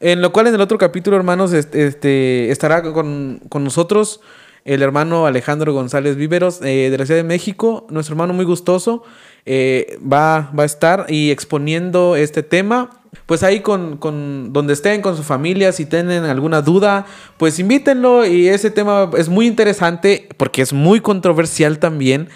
En 0.00 0.20
lo 0.20 0.32
cual 0.32 0.48
en 0.48 0.54
el 0.54 0.60
otro 0.60 0.78
capítulo, 0.78 1.16
hermanos, 1.16 1.52
este, 1.52 2.50
estará 2.50 2.82
con, 2.82 3.40
nosotros 3.60 4.20
el 4.64 4.82
hermano 4.82 5.26
Alejandro 5.26 5.72
González 5.74 6.16
Víveros 6.16 6.60
eh, 6.62 6.88
de 6.90 6.98
la 6.98 7.04
Ciudad 7.04 7.20
de 7.20 7.24
México, 7.24 7.86
nuestro 7.90 8.14
hermano 8.14 8.32
muy 8.32 8.46
gustoso, 8.46 9.02
eh, 9.44 9.98
va, 10.00 10.50
va 10.58 10.62
a 10.62 10.66
estar 10.66 11.06
y 11.08 11.30
exponiendo 11.30 12.16
este 12.16 12.42
tema. 12.42 13.00
Pues 13.26 13.44
ahí 13.44 13.60
con, 13.60 13.96
con, 13.96 14.52
donde 14.52 14.72
estén 14.72 15.00
con 15.00 15.16
su 15.16 15.22
familia, 15.22 15.70
si 15.70 15.86
tienen 15.86 16.24
alguna 16.24 16.62
duda, 16.62 17.06
pues 17.38 17.58
invítenlo 17.60 18.26
y 18.26 18.48
ese 18.48 18.72
tema 18.72 19.08
es 19.16 19.28
muy 19.28 19.46
interesante 19.46 20.28
porque 20.36 20.62
es 20.62 20.72
muy 20.72 21.00
controversial 21.00 21.78
también 21.78 22.28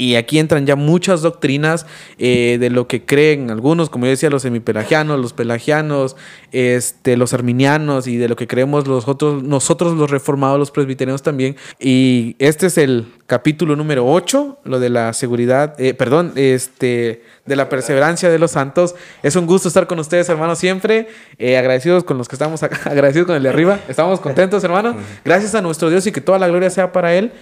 y 0.00 0.16
aquí 0.16 0.38
entran 0.38 0.64
ya 0.64 0.76
muchas 0.76 1.20
doctrinas 1.20 1.84
eh, 2.18 2.56
de 2.58 2.70
lo 2.70 2.88
que 2.88 3.04
creen 3.04 3.50
algunos, 3.50 3.90
como 3.90 4.06
yo 4.06 4.10
decía, 4.12 4.30
los 4.30 4.40
semipelagianos, 4.40 5.20
los 5.20 5.34
pelagianos, 5.34 6.16
este, 6.52 7.18
los 7.18 7.34
arminianos 7.34 8.06
y 8.06 8.16
de 8.16 8.26
lo 8.26 8.34
que 8.34 8.46
creemos 8.46 8.88
los 8.88 9.08
otros, 9.08 9.42
nosotros 9.42 9.92
los 9.98 10.10
reformados, 10.10 10.58
los 10.58 10.70
presbiterianos 10.70 11.22
también. 11.22 11.54
Y 11.78 12.34
este 12.38 12.68
es 12.68 12.78
el 12.78 13.08
capítulo 13.26 13.76
número 13.76 14.10
8, 14.10 14.60
lo 14.64 14.80
de 14.80 14.88
la 14.88 15.12
seguridad, 15.12 15.78
eh, 15.78 15.92
perdón, 15.92 16.32
este, 16.34 17.22
de 17.44 17.56
la 17.56 17.68
perseverancia 17.68 18.30
de 18.30 18.38
los 18.38 18.52
santos. 18.52 18.94
Es 19.22 19.36
un 19.36 19.44
gusto 19.44 19.68
estar 19.68 19.86
con 19.86 19.98
ustedes, 19.98 20.30
hermanos, 20.30 20.58
siempre. 20.58 21.08
Eh, 21.38 21.58
agradecidos 21.58 22.04
con 22.04 22.16
los 22.16 22.26
que 22.26 22.36
estamos 22.36 22.62
acá, 22.62 22.80
agradecidos 22.90 23.26
con 23.26 23.36
el 23.36 23.42
de 23.42 23.50
arriba. 23.50 23.78
Estamos 23.86 24.18
contentos, 24.20 24.64
hermanos. 24.64 24.96
Gracias 25.26 25.54
a 25.54 25.60
nuestro 25.60 25.90
Dios 25.90 26.06
y 26.06 26.12
que 26.12 26.22
toda 26.22 26.38
la 26.38 26.48
gloria 26.48 26.70
sea 26.70 26.90
para 26.90 27.14
Él. 27.14 27.32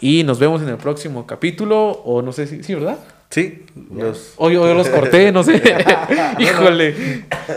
Y 0.00 0.24
nos 0.24 0.38
vemos 0.38 0.62
en 0.62 0.68
el 0.68 0.76
próximo 0.78 1.26
capítulo, 1.26 1.90
o 1.90 2.22
no 2.22 2.32
sé 2.32 2.46
si, 2.46 2.62
sí, 2.62 2.74
¿verdad? 2.74 2.98
Sí, 3.28 3.64
los... 3.94 4.32
Hoy, 4.36 4.54
los 4.54 4.88
corté, 4.88 5.30
no 5.30 5.44
sé. 5.44 5.62
Híjole. 6.38 6.94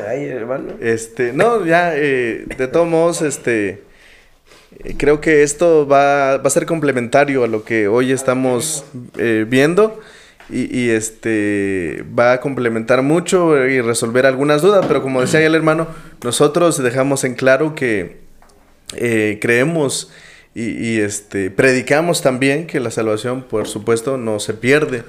Ay, 0.09 0.25
hermano. 0.25 0.73
Este, 0.81 1.31
no, 1.31 1.65
ya, 1.65 1.95
eh, 1.95 2.45
de 2.57 2.67
todos 2.67 2.87
modos, 2.87 3.21
este, 3.21 3.83
eh, 4.83 4.95
creo 4.97 5.21
que 5.21 5.41
esto 5.43 5.87
va, 5.87 6.37
va, 6.37 6.47
a 6.47 6.49
ser 6.49 6.65
complementario 6.65 7.45
a 7.45 7.47
lo 7.47 7.63
que 7.63 7.87
hoy 7.87 8.11
estamos 8.11 8.83
eh, 9.17 9.45
viendo. 9.47 9.99
Y, 10.49 10.77
y, 10.77 10.89
este 10.89 12.03
va 12.19 12.33
a 12.33 12.41
complementar 12.41 13.01
mucho 13.01 13.57
y 13.65 13.79
resolver 13.79 14.25
algunas 14.25 14.61
dudas, 14.61 14.85
pero 14.85 15.01
como 15.01 15.21
decía 15.21 15.39
el 15.39 15.55
hermano, 15.55 15.87
nosotros 16.21 16.83
dejamos 16.83 17.23
en 17.23 17.35
claro 17.35 17.73
que 17.73 18.17
creemos 19.39 20.11
y, 20.55 20.99
este, 20.99 21.49
predicamos 21.49 22.21
también 22.21 22.67
que 22.67 22.79
la 22.79 22.91
salvación, 22.91 23.41
por 23.43 23.67
supuesto, 23.67 24.17
no 24.17 24.39
se 24.39 24.53
pierde. 24.53 25.03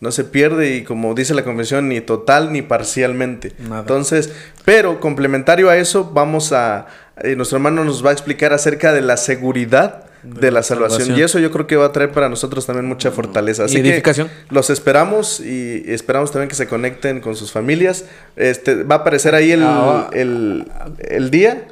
No 0.00 0.12
se 0.12 0.24
pierde 0.24 0.76
y 0.76 0.84
como 0.84 1.14
dice 1.14 1.34
la 1.34 1.44
convención, 1.44 1.88
ni 1.88 2.00
total 2.00 2.52
ni 2.52 2.62
parcialmente. 2.62 3.52
Entonces, 3.58 4.32
pero 4.64 5.00
complementario 5.00 5.70
a 5.70 5.76
eso, 5.76 6.10
vamos 6.12 6.52
a, 6.52 6.86
eh, 7.22 7.34
nuestro 7.34 7.56
hermano 7.56 7.84
nos 7.84 8.04
va 8.04 8.10
a 8.10 8.12
explicar 8.12 8.52
acerca 8.52 8.92
de 8.92 9.02
la 9.02 9.16
seguridad 9.16 10.07
de 10.34 10.50
la 10.50 10.62
salvación. 10.62 11.16
Y 11.16 11.22
eso 11.22 11.38
yo 11.38 11.50
creo 11.50 11.66
que 11.66 11.76
va 11.76 11.86
a 11.86 11.92
traer 11.92 12.12
para 12.12 12.28
nosotros 12.28 12.66
también 12.66 12.86
mucha 12.86 13.10
fortaleza. 13.10 13.64
Así 13.64 13.78
edificación? 13.78 14.28
que 14.28 14.54
los 14.54 14.70
esperamos 14.70 15.40
y 15.40 15.84
esperamos 15.86 16.30
también 16.30 16.48
que 16.48 16.54
se 16.54 16.66
conecten 16.66 17.20
con 17.20 17.36
sus 17.36 17.52
familias. 17.52 18.04
Este, 18.36 18.82
va 18.82 18.96
a 18.96 18.98
aparecer 18.98 19.34
ahí 19.34 19.52
el, 19.52 19.62
ah, 19.62 20.10
el, 20.12 21.30
día 21.30 21.66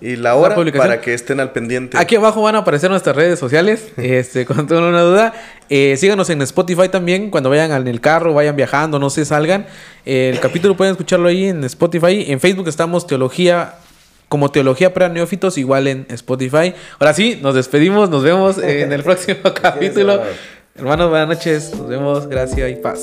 y 0.00 0.16
la 0.16 0.34
hora 0.34 0.54
para 0.72 1.00
que 1.00 1.14
estén 1.14 1.40
al 1.40 1.52
pendiente. 1.52 1.98
Aquí 1.98 2.16
abajo 2.16 2.42
van 2.42 2.54
a 2.54 2.58
aparecer 2.58 2.90
nuestras 2.90 3.16
redes 3.16 3.38
sociales. 3.38 3.88
este, 3.96 4.46
cuando 4.46 4.66
tengan 4.66 4.84
una 4.84 5.02
duda, 5.02 5.34
eh, 5.68 5.96
síganos 5.96 6.30
en 6.30 6.42
Spotify 6.42 6.88
también. 6.88 7.30
Cuando 7.30 7.50
vayan 7.50 7.72
en 7.72 7.88
el 7.88 8.00
carro, 8.00 8.34
vayan 8.34 8.56
viajando, 8.56 8.98
no 8.98 9.10
se 9.10 9.24
salgan. 9.24 9.66
el 10.04 10.38
capítulo 10.40 10.76
pueden 10.76 10.92
escucharlo 10.92 11.28
ahí 11.28 11.46
en 11.46 11.64
Spotify. 11.64 12.26
En 12.28 12.40
Facebook 12.40 12.68
estamos 12.68 13.06
Teología 13.06 13.74
como 14.36 14.50
Teología 14.50 14.92
para 14.92 15.08
Neófitos, 15.08 15.56
igual 15.56 15.86
en 15.86 16.04
Spotify. 16.10 16.74
Ahora 16.98 17.14
sí, 17.14 17.38
nos 17.40 17.54
despedimos, 17.54 18.10
nos 18.10 18.22
vemos 18.22 18.58
en 18.62 18.92
el 18.92 19.02
próximo 19.02 19.40
capítulo. 19.58 20.20
Hermanos, 20.74 21.08
buenas 21.08 21.28
noches, 21.28 21.74
nos 21.74 21.88
vemos, 21.88 22.26
gracias 22.26 22.70
y 22.70 22.74
paz. 22.74 23.00